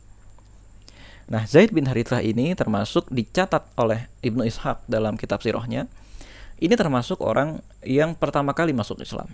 Nah, 1.31 1.47
Zaid 1.47 1.71
bin 1.71 1.87
Harithah 1.87 2.19
ini 2.19 2.51
termasuk 2.53 3.07
dicatat 3.07 3.63
oleh 3.79 4.11
Ibnu 4.19 4.43
Ishaq 4.45 4.83
dalam 4.85 5.15
kitab 5.15 5.39
sirahnya. 5.39 5.87
Ini 6.61 6.75
termasuk 6.75 7.23
orang 7.23 7.63
yang 7.81 8.13
pertama 8.13 8.51
kali 8.51 8.75
masuk 8.75 9.01
Islam. 9.01 9.31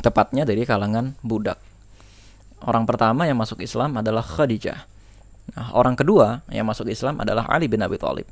Tepatnya 0.00 0.46
dari 0.46 0.62
kalangan 0.62 1.18
budak. 1.26 1.58
Orang 2.62 2.86
pertama 2.86 3.26
yang 3.26 3.36
masuk 3.36 3.60
Islam 3.60 3.98
adalah 3.98 4.22
Khadijah. 4.22 4.86
Nah, 5.54 5.70
orang 5.76 5.94
kedua 5.94 6.42
yang 6.50 6.66
masuk 6.66 6.90
Islam 6.90 7.22
adalah 7.22 7.46
Ali 7.46 7.70
bin 7.70 7.78
Abi 7.84 7.94
Thalib. 8.00 8.26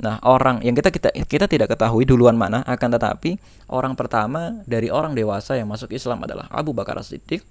Nah, 0.00 0.18
orang 0.26 0.64
yang 0.64 0.74
kita 0.74 0.90
kita 0.90 1.10
kita 1.12 1.46
tidak 1.46 1.76
ketahui 1.76 2.02
duluan 2.08 2.34
mana, 2.34 2.66
akan 2.66 2.88
tetapi 2.98 3.38
orang 3.70 3.94
pertama 3.94 4.64
dari 4.66 4.90
orang 4.90 5.14
dewasa 5.14 5.54
yang 5.54 5.70
masuk 5.70 5.94
Islam 5.94 6.24
adalah 6.24 6.50
Abu 6.50 6.74
Bakar 6.74 6.98
Siddiq 7.04 7.46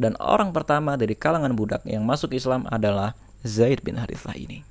dan 0.00 0.16
orang 0.16 0.56
pertama 0.56 0.96
dari 0.96 1.12
kalangan 1.12 1.52
budak 1.52 1.84
yang 1.84 2.00
masuk 2.06 2.32
Islam 2.32 2.64
adalah 2.72 3.12
Zaid 3.44 3.84
bin 3.84 4.00
Harithah 4.00 4.32
ini. 4.38 4.64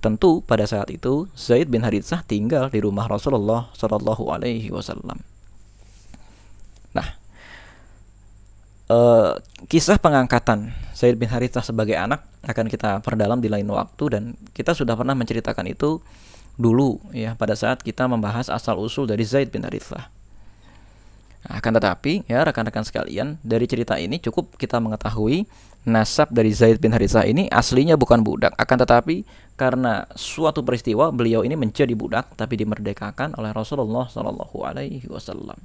Tentu 0.00 0.40
pada 0.40 0.64
saat 0.64 0.88
itu 0.88 1.28
Zaid 1.36 1.68
bin 1.68 1.82
Harithah 1.84 2.24
tinggal 2.24 2.72
di 2.72 2.80
rumah 2.80 3.04
Rasulullah 3.10 3.68
Shallallahu 3.76 4.32
Alaihi 4.32 4.72
Wasallam. 4.72 5.20
Nah, 6.96 7.19
uh, 8.90 9.38
kisah 9.70 9.96
pengangkatan 10.02 10.74
Zaid 10.92 11.16
bin 11.16 11.30
Harithah 11.30 11.62
sebagai 11.64 11.94
anak 11.96 12.26
akan 12.44 12.66
kita 12.66 13.00
perdalam 13.00 13.38
di 13.38 13.48
lain 13.48 13.70
waktu 13.70 14.04
dan 14.12 14.22
kita 14.52 14.74
sudah 14.76 14.98
pernah 14.98 15.14
menceritakan 15.16 15.70
itu 15.70 16.02
dulu 16.60 17.00
ya 17.14 17.38
pada 17.38 17.56
saat 17.56 17.80
kita 17.80 18.04
membahas 18.04 18.52
asal 18.52 18.76
usul 18.76 19.08
dari 19.08 19.24
Zaid 19.24 19.48
bin 19.48 19.64
Harithah. 19.64 20.12
Akan 21.40 21.72
tetapi 21.72 22.28
ya 22.28 22.44
rekan-rekan 22.44 22.84
sekalian 22.84 23.40
dari 23.40 23.64
cerita 23.64 23.96
ini 23.96 24.20
cukup 24.20 24.60
kita 24.60 24.76
mengetahui 24.76 25.48
nasab 25.88 26.28
dari 26.28 26.52
Zaid 26.52 26.84
bin 26.84 26.92
Harithah 26.92 27.24
ini 27.24 27.48
aslinya 27.48 27.96
bukan 27.96 28.20
budak 28.20 28.52
akan 28.60 28.76
tetapi 28.84 29.24
karena 29.56 30.04
suatu 30.12 30.60
peristiwa 30.60 31.08
beliau 31.08 31.40
ini 31.40 31.56
menjadi 31.56 31.96
budak 31.96 32.36
tapi 32.36 32.60
dimerdekakan 32.60 33.40
oleh 33.40 33.56
Rasulullah 33.56 34.04
Shallallahu 34.04 34.56
Alaihi 34.60 35.08
Wasallam. 35.08 35.56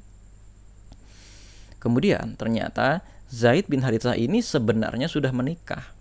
Kemudian 1.84 2.40
ternyata 2.40 3.04
Zaid 3.36 3.68
bin 3.68 3.84
Harithah 3.84 4.16
ini 4.16 4.40
sebenarnya 4.40 5.12
sudah 5.12 5.36
menikah 5.36 5.92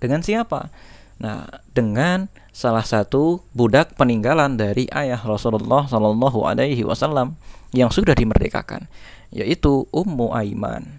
dengan 0.00 0.24
siapa? 0.24 0.72
Nah, 1.20 1.46
dengan 1.70 2.26
salah 2.50 2.82
satu 2.82 3.44
budak 3.52 3.94
peninggalan 3.94 4.56
dari 4.56 4.88
ayah 4.90 5.20
Rasulullah 5.20 5.84
Shallallahu 5.86 6.42
Alaihi 6.48 6.82
Wasallam 6.88 7.36
yang 7.70 7.92
sudah 7.92 8.16
dimerdekakan, 8.16 8.88
yaitu 9.30 9.84
Ummu 9.92 10.34
Aiman. 10.34 10.98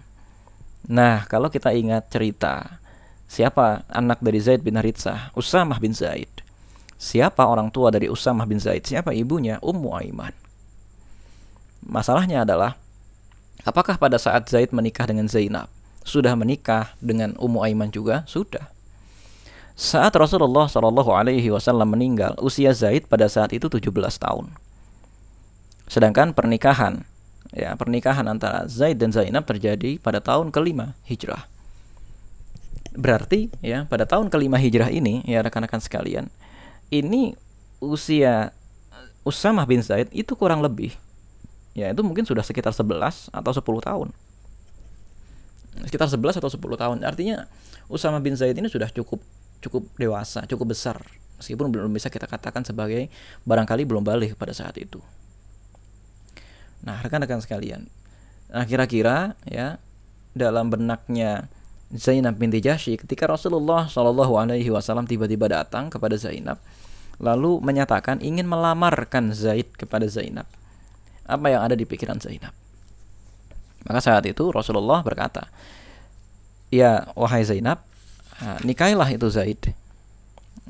Nah, 0.86 1.26
kalau 1.28 1.52
kita 1.52 1.74
ingat 1.76 2.08
cerita 2.08 2.80
siapa 3.28 3.84
anak 3.92 4.22
dari 4.22 4.38
Zaid 4.38 4.62
bin 4.62 4.78
Haritsah, 4.78 5.34
Usamah 5.36 5.82
bin 5.82 5.92
Zaid. 5.92 6.30
Siapa 6.96 7.44
orang 7.44 7.68
tua 7.68 7.92
dari 7.92 8.08
Usamah 8.08 8.48
bin 8.48 8.62
Zaid? 8.62 8.86
Siapa 8.88 9.12
ibunya? 9.12 9.60
Ummu 9.60 9.90
Aiman. 9.92 10.32
Masalahnya 11.84 12.48
adalah 12.48 12.80
apakah 13.64 13.98
pada 13.98 14.20
saat 14.20 14.46
Zaid 14.48 14.70
menikah 14.70 15.08
dengan 15.08 15.26
Zainab 15.26 15.66
sudah 16.04 16.36
menikah 16.36 16.92
dengan 17.00 17.32
Ummu 17.40 17.64
Aiman 17.64 17.88
juga? 17.88 18.28
Sudah. 18.28 18.68
Saat 19.74 20.14
Rasulullah 20.14 20.70
Shallallahu 20.70 21.10
Alaihi 21.10 21.50
Wasallam 21.50 21.98
meninggal, 21.98 22.38
usia 22.38 22.70
Zaid 22.70 23.10
pada 23.10 23.26
saat 23.26 23.50
itu 23.50 23.66
17 23.66 23.90
tahun. 24.22 24.54
Sedangkan 25.90 26.30
pernikahan, 26.30 27.02
ya 27.50 27.74
pernikahan 27.74 28.22
antara 28.30 28.70
Zaid 28.70 29.02
dan 29.02 29.10
Zainab 29.10 29.42
terjadi 29.50 29.98
pada 29.98 30.22
tahun 30.22 30.54
kelima 30.54 30.94
hijrah. 31.10 31.50
Berarti 32.94 33.50
ya 33.58 33.82
pada 33.90 34.06
tahun 34.06 34.30
kelima 34.30 34.62
hijrah 34.62 34.94
ini 34.94 35.26
ya 35.26 35.42
rekan-rekan 35.42 35.82
sekalian, 35.82 36.30
ini 36.94 37.34
usia 37.82 38.54
Usamah 39.26 39.66
bin 39.66 39.82
Zaid 39.82 40.12
itu 40.14 40.36
kurang 40.38 40.62
lebih 40.62 40.94
ya 41.74 41.90
itu 41.90 42.00
mungkin 42.06 42.22
sudah 42.22 42.46
sekitar 42.46 42.70
11 42.70 43.34
atau 43.34 43.52
10 43.52 43.60
tahun. 43.82 44.08
Sekitar 45.90 46.06
11 46.06 46.38
atau 46.38 46.50
10 46.50 46.78
tahun. 46.78 46.96
Artinya 47.02 47.50
Usama 47.90 48.22
bin 48.22 48.38
Zaid 48.38 48.54
ini 48.54 48.70
sudah 48.70 48.88
cukup 48.88 49.20
cukup 49.58 49.90
dewasa, 49.98 50.46
cukup 50.46 50.72
besar. 50.72 51.02
Meskipun 51.42 51.68
belum 51.74 51.90
bisa 51.90 52.08
kita 52.08 52.30
katakan 52.30 52.62
sebagai 52.62 53.10
barangkali 53.42 53.82
belum 53.84 54.06
balik 54.06 54.38
pada 54.38 54.54
saat 54.54 54.78
itu. 54.78 55.02
Nah, 56.86 57.00
rekan-rekan 57.02 57.42
sekalian. 57.42 57.90
Nah, 58.54 58.64
kira-kira 58.68 59.34
ya 59.48 59.82
dalam 60.36 60.70
benaknya 60.70 61.50
Zainab 61.94 62.38
binti 62.38 62.62
Jahsy 62.62 62.98
ketika 62.98 63.26
Rasulullah 63.30 63.86
wasallam 63.86 65.06
tiba-tiba 65.06 65.46
datang 65.46 65.90
kepada 65.90 66.18
Zainab 66.18 66.58
lalu 67.22 67.62
menyatakan 67.62 68.18
ingin 68.18 68.46
melamarkan 68.50 69.30
Zaid 69.30 69.70
kepada 69.78 70.10
Zainab. 70.10 70.46
Apa 71.24 71.46
yang 71.48 71.64
ada 71.64 71.76
di 71.76 71.88
pikiran 71.88 72.20
Zainab? 72.20 72.52
Maka 73.84 74.00
saat 74.00 74.24
itu 74.24 74.48
Rasulullah 74.48 75.04
berkata, 75.04 75.48
"Ya 76.72 77.08
wahai 77.16 77.44
Zainab, 77.44 77.84
nikailah 78.64 79.08
itu 79.14 79.26
Zaid. 79.30 79.60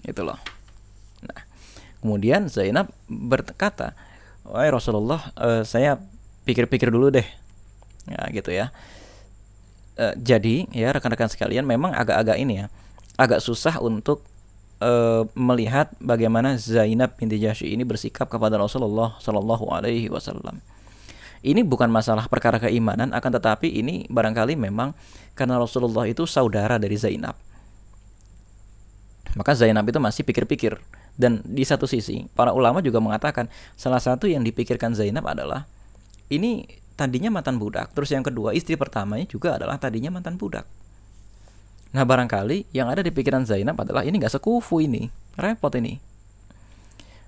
Itu 0.04 0.20
loh. 0.20 0.36
Nah, 1.24 1.40
kemudian 2.02 2.50
Zainab 2.50 2.92
berkata, 3.08 3.96
"Wahai 4.44 4.68
Rasulullah, 4.68 5.32
uh, 5.38 5.62
saya 5.64 5.96
pikir-pikir 6.44 6.92
dulu 6.92 7.08
deh." 7.08 7.24
Ya, 8.04 8.20
gitu 8.34 8.52
ya. 8.52 8.68
Uh, 9.96 10.12
jadi, 10.18 10.68
ya 10.74 10.92
rekan-rekan 10.92 11.30
sekalian, 11.30 11.64
memang 11.64 11.94
agak-agak 11.96 12.36
ini 12.36 12.64
ya, 12.64 12.66
agak 13.16 13.40
susah 13.40 13.80
untuk 13.80 14.26
uh, 14.84 15.24
melihat 15.32 15.88
bagaimana 15.96 16.60
Zainab 16.60 17.16
binti 17.16 17.40
Jahsy 17.40 17.72
ini 17.72 17.88
bersikap 17.88 18.28
kepada 18.28 18.60
Rasulullah 18.60 19.16
Shallallahu 19.16 19.72
alaihi 19.72 20.12
wasallam. 20.12 20.60
Ini 21.44 21.60
bukan 21.64 21.88
masalah 21.92 22.28
perkara 22.28 22.56
keimanan, 22.56 23.12
akan 23.12 23.30
tetapi 23.40 23.68
ini 23.68 24.08
barangkali 24.08 24.56
memang 24.56 24.96
karena 25.36 25.60
Rasulullah 25.60 26.08
itu 26.08 26.24
saudara 26.24 26.80
dari 26.80 26.96
Zainab. 26.96 27.36
Maka 29.36 29.52
Zainab 29.52 29.84
itu 29.88 29.98
masih 29.98 30.22
pikir-pikir 30.24 30.78
Dan 31.14 31.46
di 31.46 31.62
satu 31.62 31.86
sisi, 31.86 32.26
para 32.34 32.50
ulama 32.50 32.82
juga 32.82 32.98
mengatakan 32.98 33.46
salah 33.78 34.02
satu 34.02 34.26
yang 34.26 34.42
dipikirkan 34.42 34.98
Zainab 34.98 35.22
adalah 35.30 35.62
ini 36.26 36.66
tadinya 36.98 37.30
mantan 37.30 37.62
budak, 37.62 37.94
terus 37.94 38.10
yang 38.10 38.26
kedua 38.26 38.50
istri 38.50 38.74
pertamanya 38.74 39.22
juga 39.30 39.54
adalah 39.54 39.78
tadinya 39.78 40.10
mantan 40.10 40.34
budak. 40.34 40.66
Nah 41.94 42.02
barangkali 42.02 42.74
yang 42.74 42.90
ada 42.90 43.00
di 43.00 43.14
pikiran 43.14 43.46
Zainab 43.46 43.78
adalah 43.78 44.02
ini 44.02 44.18
gak 44.18 44.34
sekufu 44.34 44.82
ini, 44.82 45.06
repot 45.38 45.70
ini. 45.78 45.96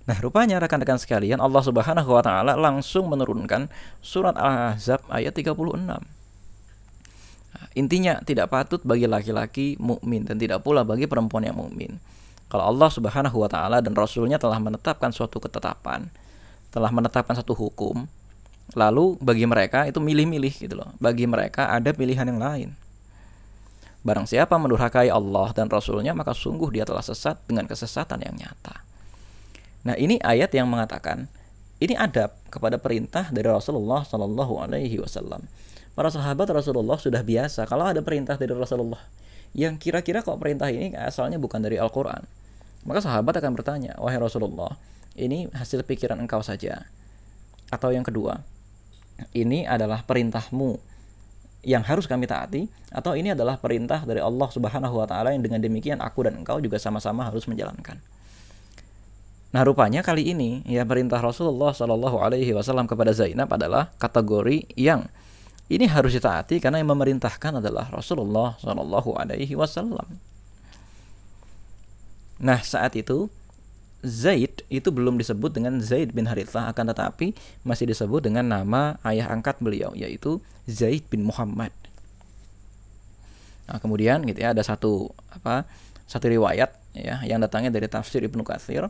Nah 0.06 0.16
rupanya 0.18 0.58
rekan-rekan 0.58 0.98
sekalian 0.98 1.38
Allah 1.38 1.62
subhanahu 1.62 2.10
wa 2.10 2.22
ta'ala 2.22 2.58
langsung 2.58 3.06
menurunkan 3.06 3.70
surat 4.02 4.34
Al-Ahzab 4.34 5.06
ayat 5.10 5.34
36. 5.34 5.54
Nah, 5.86 6.02
intinya 7.72 8.20
tidak 8.26 8.52
patut 8.52 8.82
bagi 8.84 9.08
laki-laki 9.08 9.78
mukmin 9.80 10.26
dan 10.26 10.36
tidak 10.36 10.60
pula 10.60 10.84
bagi 10.84 11.08
perempuan 11.08 11.46
yang 11.46 11.56
mukmin 11.56 11.96
kalau 12.46 12.64
Allah 12.70 12.90
Subhanahu 12.90 13.42
wa 13.42 13.50
taala 13.50 13.82
dan 13.82 13.92
rasulnya 13.98 14.38
telah 14.38 14.62
menetapkan 14.62 15.10
suatu 15.10 15.42
ketetapan, 15.42 16.06
telah 16.70 16.94
menetapkan 16.94 17.34
satu 17.34 17.58
hukum, 17.58 18.06
lalu 18.78 19.18
bagi 19.18 19.50
mereka 19.50 19.90
itu 19.90 19.98
milih-milih 19.98 20.54
gitu 20.54 20.78
loh. 20.78 20.94
Bagi 21.02 21.26
mereka 21.26 21.74
ada 21.74 21.90
pilihan 21.90 22.22
yang 22.30 22.38
lain. 22.38 22.68
Barang 24.06 24.22
siapa 24.22 24.54
mendurhakai 24.54 25.10
Allah 25.10 25.50
dan 25.50 25.66
Rasulnya 25.66 26.14
maka 26.14 26.30
sungguh 26.30 26.70
dia 26.70 26.86
telah 26.86 27.02
sesat 27.02 27.42
dengan 27.50 27.66
kesesatan 27.66 28.22
yang 28.22 28.38
nyata. 28.38 28.86
Nah 29.82 29.98
ini 29.98 30.22
ayat 30.22 30.54
yang 30.54 30.70
mengatakan 30.70 31.26
ini 31.82 31.98
adab 31.98 32.30
kepada 32.46 32.78
perintah 32.78 33.26
dari 33.34 33.50
Rasulullah 33.50 34.06
Shallallahu 34.06 34.62
Alaihi 34.62 35.02
Wasallam. 35.02 35.42
Para 35.98 36.06
sahabat 36.14 36.46
Rasulullah 36.54 37.02
sudah 37.02 37.26
biasa 37.26 37.66
kalau 37.66 37.82
ada 37.82 37.98
perintah 37.98 38.38
dari 38.38 38.54
Rasulullah 38.54 39.02
yang 39.58 39.74
kira-kira 39.74 40.22
kok 40.22 40.38
perintah 40.38 40.70
ini 40.70 40.94
asalnya 40.94 41.42
bukan 41.42 41.58
dari 41.58 41.74
Al-Quran. 41.74 42.22
Maka 42.86 43.02
sahabat 43.02 43.42
akan 43.42 43.58
bertanya, 43.58 43.98
wahai 43.98 44.22
Rasulullah, 44.22 44.78
ini 45.18 45.50
hasil 45.50 45.82
pikiran 45.82 46.22
engkau 46.22 46.38
saja. 46.38 46.86
Atau 47.74 47.90
yang 47.90 48.06
kedua, 48.06 48.46
ini 49.34 49.66
adalah 49.66 50.06
perintahmu 50.06 50.78
yang 51.66 51.82
harus 51.82 52.06
kami 52.06 52.30
taati 52.30 52.70
atau 52.94 53.18
ini 53.18 53.34
adalah 53.34 53.58
perintah 53.58 54.06
dari 54.06 54.22
Allah 54.22 54.46
Subhanahu 54.46 55.02
wa 55.02 55.06
taala 55.10 55.34
yang 55.34 55.42
dengan 55.42 55.58
demikian 55.58 55.98
aku 55.98 56.22
dan 56.22 56.38
engkau 56.38 56.62
juga 56.62 56.78
sama-sama 56.78 57.26
harus 57.26 57.42
menjalankan. 57.50 57.98
Nah, 59.50 59.62
rupanya 59.66 60.06
kali 60.06 60.30
ini 60.30 60.62
ya 60.62 60.86
perintah 60.86 61.18
Rasulullah 61.18 61.74
Shallallahu 61.74 62.22
alaihi 62.22 62.54
wasallam 62.54 62.86
kepada 62.86 63.10
Zainab 63.10 63.50
adalah 63.50 63.90
kategori 63.98 64.62
yang 64.78 65.10
ini 65.66 65.90
harus 65.90 66.14
ditaati 66.14 66.62
karena 66.62 66.78
yang 66.78 66.94
memerintahkan 66.94 67.58
adalah 67.58 67.90
Rasulullah 67.90 68.54
Shallallahu 68.62 69.18
Alaihi 69.18 69.58
Wasallam. 69.58 70.06
Nah 72.38 72.62
saat 72.62 72.94
itu 72.94 73.26
Zaid 74.06 74.62
itu 74.70 74.88
belum 74.94 75.18
disebut 75.18 75.50
dengan 75.58 75.82
Zaid 75.82 76.14
bin 76.14 76.30
Harithah 76.30 76.70
akan 76.70 76.94
tetapi 76.94 77.34
masih 77.66 77.90
disebut 77.90 78.22
dengan 78.22 78.46
nama 78.46 79.02
ayah 79.02 79.34
angkat 79.34 79.58
beliau 79.58 79.90
yaitu 79.98 80.38
Zaid 80.70 81.10
bin 81.10 81.26
Muhammad. 81.26 81.74
Nah, 83.66 83.82
kemudian 83.82 84.22
gitu 84.22 84.46
ya 84.46 84.54
ada 84.54 84.62
satu 84.62 85.10
apa 85.26 85.66
satu 86.06 86.30
riwayat 86.30 86.70
ya 86.94 87.18
yang 87.26 87.42
datangnya 87.42 87.74
dari 87.74 87.90
tafsir 87.90 88.22
Ibnu 88.22 88.46
Katsir. 88.46 88.86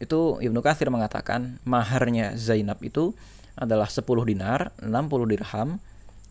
Itu 0.00 0.40
Ibnu 0.40 0.64
Katsir 0.64 0.88
mengatakan 0.88 1.60
maharnya 1.68 2.32
Zainab 2.40 2.80
itu 2.80 3.12
adalah 3.60 3.84
10 3.84 4.00
dinar, 4.24 4.72
60 4.80 5.28
dirham, 5.28 5.76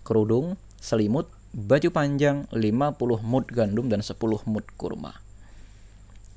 kerudung, 0.01 0.58
selimut, 0.82 1.29
baju 1.53 1.89
panjang, 1.93 2.49
50 2.49 3.21
mud 3.21 3.45
gandum 3.53 3.86
dan 3.86 4.01
10 4.01 4.17
mud 4.49 4.65
kurma. 4.73 5.13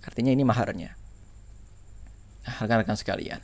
Artinya 0.04 0.28
ini 0.28 0.44
maharnya. 0.44 1.01
Rekan-rekan 2.62 2.98
sekalian. 2.98 3.40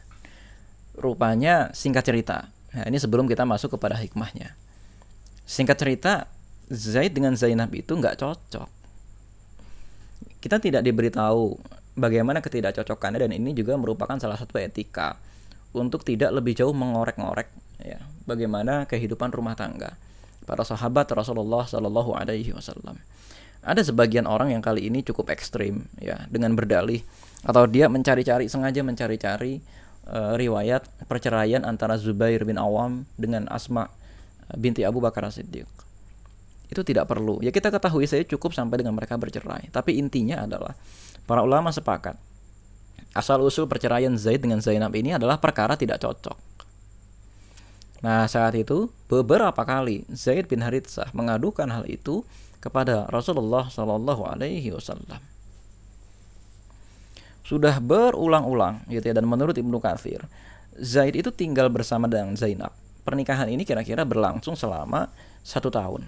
Rupanya 0.98 1.70
singkat 1.74 2.06
cerita. 2.06 2.50
Nah, 2.74 2.84
ini 2.90 2.98
sebelum 2.98 3.30
kita 3.30 3.46
masuk 3.46 3.78
kepada 3.78 3.96
hikmahnya. 3.96 4.52
Singkat 5.48 5.76
cerita, 5.80 6.12
Zaid 6.68 7.16
dengan 7.16 7.32
Zainab 7.32 7.72
itu 7.72 7.96
nggak 7.96 8.20
cocok. 8.20 8.68
Kita 10.38 10.60
tidak 10.60 10.84
diberitahu 10.84 11.56
bagaimana 11.98 12.38
ketidakcocokannya 12.38 13.26
dan 13.26 13.32
ini 13.34 13.56
juga 13.56 13.74
merupakan 13.74 14.14
salah 14.20 14.38
satu 14.38 14.60
etika 14.60 15.18
untuk 15.74 16.06
tidak 16.06 16.30
lebih 16.30 16.54
jauh 16.54 16.72
mengorek-ngorek 16.72 17.50
ya 17.82 17.98
bagaimana 18.24 18.86
kehidupan 18.86 19.30
rumah 19.34 19.58
tangga 19.58 19.98
para 20.46 20.64
sahabat 20.64 21.10
Rasulullah 21.12 21.68
Shallallahu 21.68 22.16
Alaihi 22.16 22.56
Wasallam. 22.56 22.96
Ada 23.62 23.90
sebagian 23.90 24.24
orang 24.24 24.54
yang 24.54 24.62
kali 24.62 24.86
ini 24.88 25.02
cukup 25.02 25.28
ekstrim 25.34 25.84
ya 25.98 26.24
dengan 26.30 26.54
berdalih 26.54 27.02
atau 27.42 27.66
dia 27.66 27.90
mencari-cari 27.90 28.46
sengaja 28.46 28.80
mencari-cari 28.86 29.60
uh, 30.08 30.38
riwayat 30.38 30.86
perceraian 31.10 31.66
antara 31.66 31.98
Zubair 31.98 32.46
bin 32.46 32.56
Awam 32.56 33.04
dengan 33.18 33.46
Asma 33.50 33.90
binti 34.56 34.86
Abu 34.86 35.02
Bakar 35.02 35.28
Siddiq. 35.28 35.68
Itu 36.68 36.84
tidak 36.84 37.08
perlu. 37.08 37.40
Ya 37.40 37.52
kita 37.52 37.72
ketahui 37.72 38.08
saya 38.08 38.24
cukup 38.24 38.52
sampai 38.52 38.80
dengan 38.80 38.96
mereka 38.96 39.16
bercerai. 39.16 39.72
Tapi 39.72 39.96
intinya 39.96 40.44
adalah 40.44 40.76
para 41.24 41.40
ulama 41.44 41.72
sepakat 41.72 42.28
Asal 43.16 43.40
usul 43.40 43.64
perceraian 43.66 44.12
Zaid 44.14 44.44
dengan 44.44 44.60
Zainab 44.60 44.92
ini 44.92 45.16
adalah 45.16 45.40
perkara 45.40 45.74
tidak 45.74 46.02
cocok. 46.02 46.38
Nah, 47.98 48.30
saat 48.30 48.54
itu 48.54 48.92
beberapa 49.10 49.58
kali 49.58 50.06
Zaid 50.12 50.46
bin 50.46 50.62
Haritsah 50.62 51.10
mengadukan 51.10 51.66
hal 51.66 51.82
itu 51.90 52.22
kepada 52.58 53.06
Rasulullah 53.10 53.70
Shallallahu 53.70 54.22
alaihi 54.26 54.74
wasallam. 54.74 55.22
Sudah 57.46 57.80
berulang-ulang 57.80 58.84
gitu 58.92 59.08
ya 59.08 59.14
dan 59.16 59.24
menurut 59.24 59.56
Ibnu 59.56 59.80
Katsir, 59.80 60.20
Zaid 60.76 61.16
itu 61.16 61.32
tinggal 61.32 61.72
bersama 61.72 62.04
dengan 62.04 62.36
Zainab. 62.36 62.70
Pernikahan 63.08 63.48
ini 63.48 63.64
kira-kira 63.64 64.04
berlangsung 64.04 64.52
selama 64.52 65.08
satu 65.40 65.72
tahun. 65.72 66.04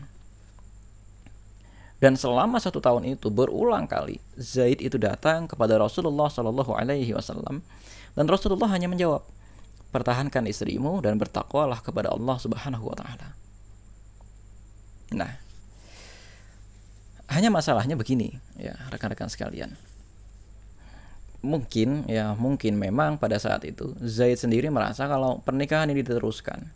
Dan 2.01 2.17
selama 2.17 2.57
satu 2.61 2.81
tahun 2.81 3.17
itu 3.17 3.29
berulang 3.29 3.85
kali 3.85 4.21
Zaid 4.37 4.81
itu 4.81 4.97
datang 4.97 5.45
kepada 5.45 5.77
Rasulullah 5.77 6.33
Shallallahu 6.33 6.73
Alaihi 6.73 7.13
Wasallam 7.13 7.61
dan 8.17 8.25
Rasulullah 8.25 8.73
hanya 8.73 8.89
menjawab, 8.89 9.21
pertahankan 9.93 10.49
istrimu 10.49 11.05
dan 11.05 11.21
bertakwalah 11.21 11.81
kepada 11.85 12.09
Allah 12.13 12.37
Subhanahu 12.41 12.89
Wa 12.89 12.97
Taala. 13.01 13.29
Nah, 15.13 15.33
hanya 17.31 17.49
masalahnya 17.49 17.95
begini 17.95 18.37
ya 18.59 18.75
rekan-rekan 18.91 19.31
sekalian. 19.31 19.79
Mungkin 21.41 22.05
ya 22.11 22.37
mungkin 22.37 22.77
memang 22.77 23.17
pada 23.17 23.41
saat 23.41 23.65
itu 23.65 23.97
Zaid 24.05 24.37
sendiri 24.37 24.69
merasa 24.69 25.09
kalau 25.09 25.41
pernikahan 25.41 25.89
ini 25.89 26.05
diteruskan, 26.05 26.69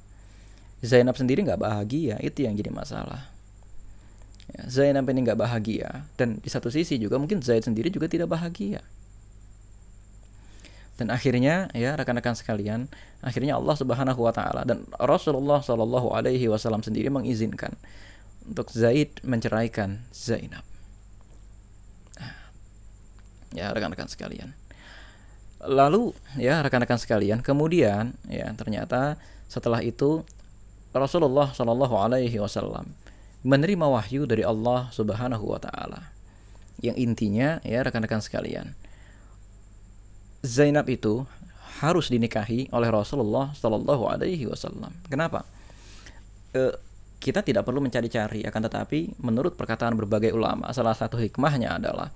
Zainab 0.80 1.20
sendiri 1.20 1.44
nggak 1.44 1.60
bahagia 1.60 2.16
itu 2.24 2.48
yang 2.48 2.56
jadi 2.56 2.72
masalah 2.72 3.34
Ya, 4.52 4.62
Zainab 4.68 5.08
ini 5.08 5.24
nggak 5.24 5.40
bahagia 5.40 6.04
dan 6.20 6.36
di 6.36 6.52
satu 6.52 6.68
sisi 6.68 7.00
juga 7.00 7.16
mungkin 7.16 7.40
Zaid 7.40 7.64
sendiri 7.64 7.88
juga 7.88 8.10
tidak 8.10 8.28
bahagia. 8.28 8.84
Dan 10.94 11.10
akhirnya 11.10 11.72
ya 11.74 11.98
rekan-rekan 11.98 12.38
sekalian, 12.38 12.86
akhirnya 13.18 13.58
Allah 13.58 13.74
Subhanahu 13.74 14.20
wa 14.20 14.30
taala 14.30 14.62
dan 14.62 14.86
Rasulullah 15.00 15.58
Shallallahu 15.58 16.12
alaihi 16.14 16.46
wasallam 16.46 16.84
sendiri 16.86 17.10
mengizinkan 17.10 17.74
untuk 18.44 18.68
Zaid 18.70 19.20
menceraikan 19.24 20.04
Zainab. 20.12 20.62
Nah, 22.20 22.36
ya 23.56 23.72
rekan-rekan 23.72 24.08
sekalian. 24.08 24.52
Lalu 25.64 26.12
ya 26.36 26.60
rekan-rekan 26.60 27.00
sekalian, 27.00 27.40
kemudian 27.40 28.12
ya 28.28 28.52
ternyata 28.52 29.16
setelah 29.48 29.80
itu 29.80 30.20
Rasulullah 30.92 31.50
Shallallahu 31.50 31.96
alaihi 31.96 32.36
wasallam 32.36 32.92
menerima 33.44 33.86
wahyu 33.88 34.28
dari 34.28 34.44
Allah 34.44 34.92
Subhanahu 34.92 35.44
wa 35.48 35.60
taala. 35.60 36.12
Yang 36.84 36.96
intinya 37.00 37.48
ya 37.64 37.80
rekan-rekan 37.80 38.20
sekalian, 38.20 38.76
Zainab 40.44 40.84
itu 40.92 41.24
harus 41.80 42.12
dinikahi 42.12 42.68
oleh 42.70 42.88
Rasulullah 42.92 43.56
Shallallahu 43.56 44.04
alaihi 44.06 44.46
wasallam. 44.46 44.92
Kenapa? 45.08 45.42
E, 46.54 46.76
kita 47.24 47.40
tidak 47.40 47.64
perlu 47.64 47.80
mencari-cari 47.80 48.44
akan 48.44 48.60
tetapi 48.68 49.16
menurut 49.24 49.56
perkataan 49.56 49.96
berbagai 49.96 50.36
ulama 50.36 50.68
salah 50.76 50.92
satu 50.92 51.16
hikmahnya 51.16 51.80
adalah 51.80 52.12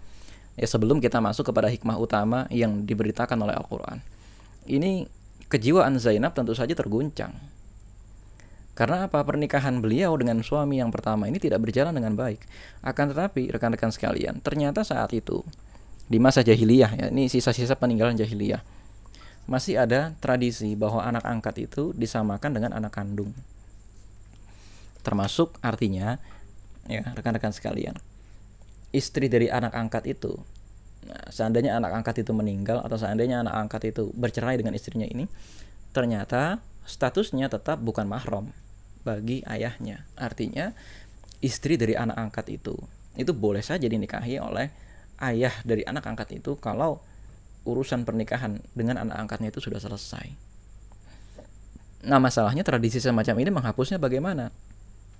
ya 0.60 0.68
sebelum 0.68 1.00
kita 1.00 1.16
masuk 1.24 1.48
kepada 1.48 1.72
hikmah 1.72 1.96
utama 1.96 2.44
yang 2.52 2.84
diberitakan 2.84 3.40
oleh 3.40 3.56
Al-Qur'an. 3.56 4.04
Ini 4.68 5.08
kejiwaan 5.48 5.96
Zainab 5.96 6.36
tentu 6.36 6.52
saja 6.52 6.76
terguncang 6.76 7.32
karena 8.78 9.10
apa? 9.10 9.26
Pernikahan 9.26 9.82
beliau 9.82 10.14
dengan 10.14 10.38
suami 10.38 10.78
yang 10.78 10.94
pertama 10.94 11.26
ini 11.26 11.42
tidak 11.42 11.66
berjalan 11.66 11.90
dengan 11.90 12.14
baik. 12.14 12.46
Akan 12.78 13.10
tetapi 13.10 13.50
rekan-rekan 13.50 13.90
sekalian, 13.90 14.38
ternyata 14.38 14.86
saat 14.86 15.10
itu 15.10 15.42
di 16.06 16.22
masa 16.22 16.46
jahiliyah 16.46 16.90
ya, 16.94 17.06
ini 17.10 17.26
sisa-sisa 17.26 17.74
peninggalan 17.74 18.14
jahiliyah. 18.14 18.62
Masih 19.50 19.82
ada 19.82 20.14
tradisi 20.22 20.78
bahwa 20.78 21.02
anak 21.02 21.26
angkat 21.26 21.66
itu 21.66 21.90
disamakan 21.90 22.54
dengan 22.54 22.70
anak 22.78 22.94
kandung. 22.94 23.34
Termasuk 25.02 25.58
artinya 25.60 26.18
ya 26.88 27.04
rekan-rekan 27.14 27.54
sekalian. 27.54 27.96
Istri 28.92 29.28
dari 29.28 29.52
anak 29.52 29.76
angkat 29.76 30.08
itu 30.08 30.36
Nah, 31.08 31.24
seandainya 31.32 31.80
anak 31.80 32.02
angkat 32.02 32.20
itu 32.20 32.36
meninggal 32.36 32.84
atau 32.84 33.00
seandainya 33.00 33.40
anak 33.40 33.54
angkat 33.56 33.96
itu 33.96 34.12
bercerai 34.12 34.60
dengan 34.60 34.76
istrinya 34.76 35.08
ini, 35.08 35.24
ternyata 35.96 36.60
statusnya 36.84 37.48
tetap 37.48 37.80
bukan 37.80 38.04
mahram 38.04 38.52
bagi 39.08 39.40
ayahnya. 39.48 40.04
Artinya 40.20 40.76
istri 41.40 41.80
dari 41.80 41.96
anak 41.96 42.18
angkat 42.18 42.46
itu 42.52 42.76
itu 43.18 43.34
boleh 43.34 43.64
saja 43.64 43.88
dinikahi 43.88 44.38
oleh 44.38 44.70
ayah 45.18 45.50
dari 45.66 45.82
anak 45.82 46.06
angkat 46.06 46.38
itu 46.38 46.54
kalau 46.60 47.02
urusan 47.66 48.06
pernikahan 48.06 48.62
dengan 48.76 49.02
anak 49.02 49.18
angkatnya 49.18 49.50
itu 49.50 49.58
sudah 49.58 49.82
selesai. 49.82 50.28
Nah 52.06 52.22
masalahnya 52.22 52.62
tradisi 52.62 53.02
semacam 53.02 53.36
ini 53.42 53.50
menghapusnya 53.50 53.98
bagaimana? 53.98 54.54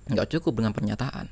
Nggak 0.09 0.37
cukup 0.37 0.59
dengan 0.59 0.73
pernyataan. 0.73 1.29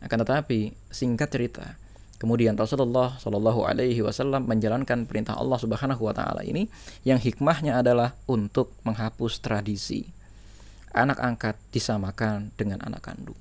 Akan 0.00 0.18
tetapi 0.22 0.72
singkat 0.88 1.28
cerita, 1.34 1.74
kemudian 2.22 2.54
Rasulullah 2.54 3.18
Shallallahu 3.18 3.66
Alaihi 3.66 4.00
Wasallam 4.06 4.46
menjalankan 4.46 5.04
perintah 5.10 5.34
Allah 5.34 5.58
Subhanahu 5.58 6.06
Wa 6.06 6.14
Taala 6.14 6.46
ini, 6.46 6.70
yang 7.02 7.18
hikmahnya 7.18 7.82
adalah 7.82 8.14
untuk 8.30 8.70
menghapus 8.86 9.42
tradisi 9.42 10.16
anak 10.96 11.20
angkat 11.20 11.60
disamakan 11.76 12.56
dengan 12.56 12.80
anak 12.80 13.04
kandung. 13.04 13.36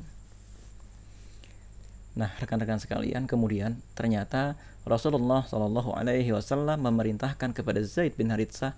Nah, 2.15 2.31
rekan-rekan 2.39 2.79
sekalian, 2.79 3.27
kemudian 3.27 3.79
ternyata 3.95 4.55
Rasulullah 4.87 5.43
Shallallahu 5.43 5.95
Alaihi 5.95 6.31
Wasallam 6.35 6.83
memerintahkan 6.83 7.51
kepada 7.55 7.83
Zaid 7.83 8.15
bin 8.15 8.31
Haritsah 8.31 8.75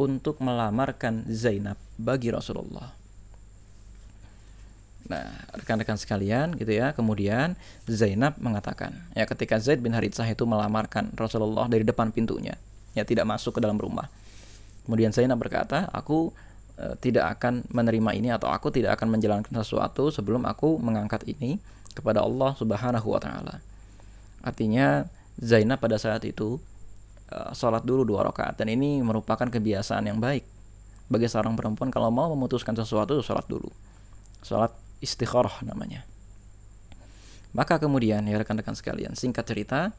untuk 0.00 0.40
melamarkan 0.40 1.28
Zainab 1.28 1.76
bagi 1.96 2.32
Rasulullah. 2.32 2.99
Nah, 5.10 5.26
rekan-rekan 5.58 5.98
sekalian, 5.98 6.54
gitu 6.54 6.70
ya. 6.70 6.94
Kemudian 6.94 7.58
Zainab 7.90 8.38
mengatakan, 8.38 8.94
ya 9.18 9.26
ketika 9.26 9.58
Zaid 9.58 9.82
bin 9.82 9.90
Haritsah 9.90 10.30
itu 10.30 10.46
melamarkan 10.46 11.10
Rasulullah 11.18 11.66
dari 11.66 11.82
depan 11.82 12.14
pintunya, 12.14 12.54
ya 12.94 13.02
tidak 13.02 13.26
masuk 13.26 13.58
ke 13.58 13.60
dalam 13.60 13.74
rumah. 13.74 14.06
Kemudian 14.86 15.10
Zainab 15.10 15.42
berkata, 15.42 15.90
aku 15.90 16.30
e, 16.78 16.94
tidak 17.02 17.26
akan 17.38 17.66
menerima 17.74 18.10
ini 18.14 18.30
atau 18.30 18.54
aku 18.54 18.70
tidak 18.70 19.02
akan 19.02 19.18
menjalankan 19.18 19.50
sesuatu 19.50 20.14
sebelum 20.14 20.46
aku 20.46 20.78
mengangkat 20.78 21.26
ini 21.26 21.58
kepada 21.90 22.22
Allah 22.22 22.54
Subhanahu 22.54 23.10
wa 23.10 23.18
taala. 23.18 23.58
Artinya 24.46 25.10
Zainab 25.42 25.82
pada 25.82 25.98
saat 25.98 26.22
itu 26.22 26.62
uh, 27.34 27.50
sholat 27.52 27.84
dulu 27.84 28.08
dua 28.08 28.28
rakaat 28.28 28.56
dan 28.56 28.72
ini 28.72 29.00
merupakan 29.04 29.44
kebiasaan 29.44 30.08
yang 30.08 30.16
baik 30.16 30.44
bagi 31.10 31.26
seorang 31.26 31.58
perempuan 31.58 31.90
kalau 31.90 32.08
mau 32.08 32.30
memutuskan 32.32 32.72
sesuatu 32.72 33.20
sholat 33.20 33.44
dulu. 33.50 33.68
Sholat 34.40 34.72
istikharah 35.00 35.64
namanya. 35.64 36.04
Maka 37.50 37.82
kemudian 37.82 38.22
ya 38.30 38.38
rekan-rekan 38.38 38.78
sekalian, 38.78 39.18
singkat 39.18 39.42
cerita, 39.42 39.90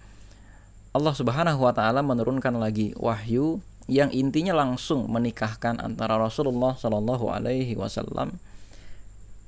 Allah 0.95 1.13
Subhanahu 1.13 1.67
wa 1.67 1.73
taala 1.75 1.99
menurunkan 1.99 2.55
lagi 2.55 2.95
wahyu 2.95 3.59
yang 3.91 4.07
intinya 4.15 4.55
langsung 4.55 5.09
menikahkan 5.11 5.83
antara 5.83 6.15
Rasulullah 6.15 6.79
Shallallahu 6.79 7.27
alaihi 7.27 7.75
wasallam 7.75 8.39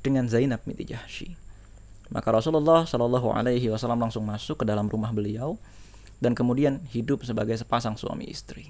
dengan 0.03 0.27
Zainab 0.27 0.59
binti 0.67 0.83
Jahsy. 0.83 1.39
Maka 2.11 2.29
Rasulullah 2.29 2.85
Shallallahu 2.85 3.33
Alaihi 3.33 3.73
Wasallam 3.73 3.97
langsung 3.97 4.21
masuk 4.27 4.61
ke 4.61 4.65
dalam 4.69 4.85
rumah 4.85 5.09
beliau 5.09 5.57
dan 6.21 6.37
kemudian 6.37 6.83
hidup 6.93 7.25
sebagai 7.25 7.57
sepasang 7.57 7.97
suami 7.97 8.29
istri. 8.29 8.69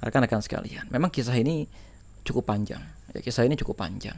Rekan-rekan 0.00 0.40
sekalian, 0.40 0.88
memang 0.88 1.12
kisah 1.12 1.36
ini 1.36 1.68
cukup 2.24 2.48
panjang. 2.48 2.80
Ya, 3.12 3.20
kisah 3.20 3.44
ini 3.44 3.60
cukup 3.60 3.76
panjang. 3.76 4.16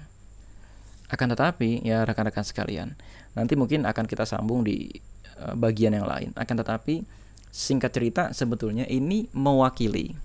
Akan 1.13 1.29
tetapi, 1.29 1.85
ya 1.85 2.03
rekan-rekan 2.03 2.43
sekalian, 2.43 2.97
nanti 3.37 3.55
mungkin 3.55 3.85
akan 3.85 4.05
kita 4.09 4.25
sambung 4.25 4.65
di 4.65 4.89
uh, 5.41 5.53
bagian 5.53 5.93
yang 5.93 6.09
lain. 6.09 6.33
Akan 6.35 6.57
tetapi, 6.57 7.05
singkat 7.55 7.95
cerita 7.95 8.35
sebetulnya 8.35 8.83
ini 8.91 9.31
mewakili 9.31 10.19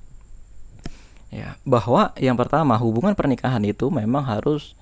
ya 1.30 1.62
bahwa 1.62 2.10
yang 2.18 2.34
pertama 2.34 2.74
hubungan 2.82 3.14
pernikahan 3.14 3.62
itu 3.62 3.94
memang 3.94 4.26
harus 4.26 4.74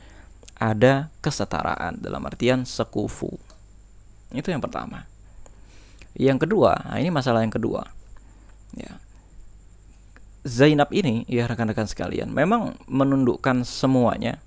ada 0.55 1.11
kesetaraan 1.21 2.01
dalam 2.01 2.23
artian 2.25 2.65
sekufu. 2.65 3.29
Itu 4.33 4.49
yang 4.49 4.63
pertama. 4.63 5.05
Yang 6.17 6.49
kedua, 6.49 6.81
nah 6.81 6.97
ini 6.97 7.13
masalah 7.13 7.45
yang 7.45 7.53
kedua. 7.53 7.85
Ya. 8.73 8.97
Zainab 10.47 10.89
ini, 10.89 11.27
ya 11.29 11.45
rekan-rekan 11.45 11.85
sekalian, 11.85 12.33
memang 12.33 12.73
menundukkan 12.89 13.61
semuanya 13.67 14.41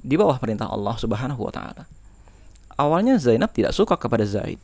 di 0.00 0.14
bawah 0.14 0.36
perintah 0.36 0.68
Allah 0.68 0.96
Subhanahu 0.96 1.40
wa 1.40 1.52
taala. 1.52 1.84
Awalnya 2.76 3.16
Zainab 3.16 3.56
tidak 3.56 3.72
suka 3.72 3.96
kepada 3.96 4.24
Zaid. 4.28 4.60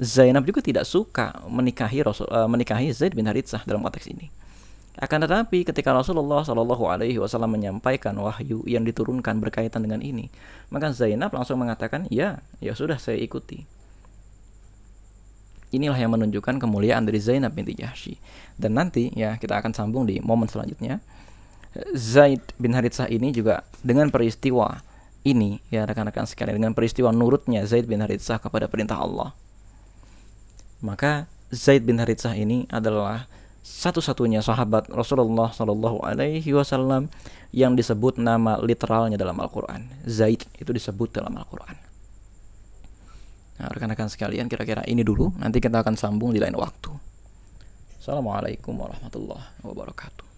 Zainab 0.00 0.48
juga 0.48 0.64
tidak 0.64 0.88
suka 0.88 1.36
menikahi 1.44 2.00
Rasul, 2.00 2.24
uh, 2.32 2.48
menikahi 2.48 2.88
Zaid 2.96 3.12
bin 3.12 3.28
Haritsah 3.28 3.60
dalam 3.68 3.84
konteks 3.84 4.08
ini. 4.08 4.32
Akan 4.96 5.24
tetapi 5.24 5.64
ketika 5.64 5.92
Rasulullah 5.92 6.44
Shallallahu 6.44 6.84
Alaihi 6.84 7.16
Wasallam 7.16 7.56
menyampaikan 7.56 8.12
wahyu 8.20 8.60
yang 8.68 8.84
diturunkan 8.84 9.40
berkaitan 9.40 9.84
dengan 9.84 10.04
ini, 10.04 10.28
maka 10.68 10.92
Zainab 10.92 11.32
langsung 11.32 11.56
mengatakan, 11.60 12.04
ya, 12.12 12.44
ya 12.60 12.76
sudah 12.76 13.00
saya 13.00 13.16
ikuti. 13.16 13.64
Inilah 15.72 15.96
yang 15.96 16.12
menunjukkan 16.12 16.60
kemuliaan 16.60 17.08
dari 17.08 17.16
Zainab 17.16 17.56
binti 17.56 17.72
Jahsy. 17.72 18.20
Dan 18.60 18.76
nanti 18.76 19.08
ya 19.16 19.40
kita 19.40 19.56
akan 19.56 19.72
sambung 19.72 20.04
di 20.04 20.20
momen 20.20 20.44
selanjutnya. 20.44 21.00
Zaid 21.96 22.44
bin 22.60 22.76
Haritsah 22.76 23.08
ini 23.08 23.32
juga 23.32 23.64
dengan 23.80 24.12
peristiwa 24.12 24.84
ini 25.22 25.62
ya 25.72 25.86
rekan-rekan 25.88 26.28
sekalian 26.28 26.58
dengan 26.60 26.74
peristiwa 26.76 27.08
nurutnya 27.14 27.64
Zaid 27.64 27.88
bin 27.88 28.02
Haritsah 28.04 28.42
kepada 28.42 28.68
perintah 28.68 29.00
Allah. 29.00 29.32
Maka 30.82 31.30
Zaid 31.54 31.86
bin 31.86 31.96
Haritsah 32.02 32.34
ini 32.34 32.66
adalah 32.68 33.30
satu-satunya 33.62 34.42
sahabat 34.42 34.90
Rasulullah 34.90 35.54
Shallallahu 35.54 36.02
Alaihi 36.02 36.50
Wasallam 36.50 37.06
yang 37.54 37.78
disebut 37.78 38.18
nama 38.18 38.58
literalnya 38.58 39.14
dalam 39.14 39.38
Al-Quran. 39.38 39.86
Zaid 40.02 40.42
itu 40.58 40.70
disebut 40.74 41.14
dalam 41.14 41.30
Al-Quran. 41.38 41.78
Nah, 43.62 43.70
rekan-rekan 43.70 44.10
sekalian, 44.10 44.50
kira-kira 44.50 44.82
ini 44.90 45.06
dulu. 45.06 45.30
Nanti 45.38 45.62
kita 45.62 45.86
akan 45.86 45.94
sambung 45.94 46.34
di 46.34 46.42
lain 46.42 46.58
waktu. 46.58 46.90
Assalamualaikum 48.02 48.74
warahmatullahi 48.74 49.62
wabarakatuh. 49.62 50.31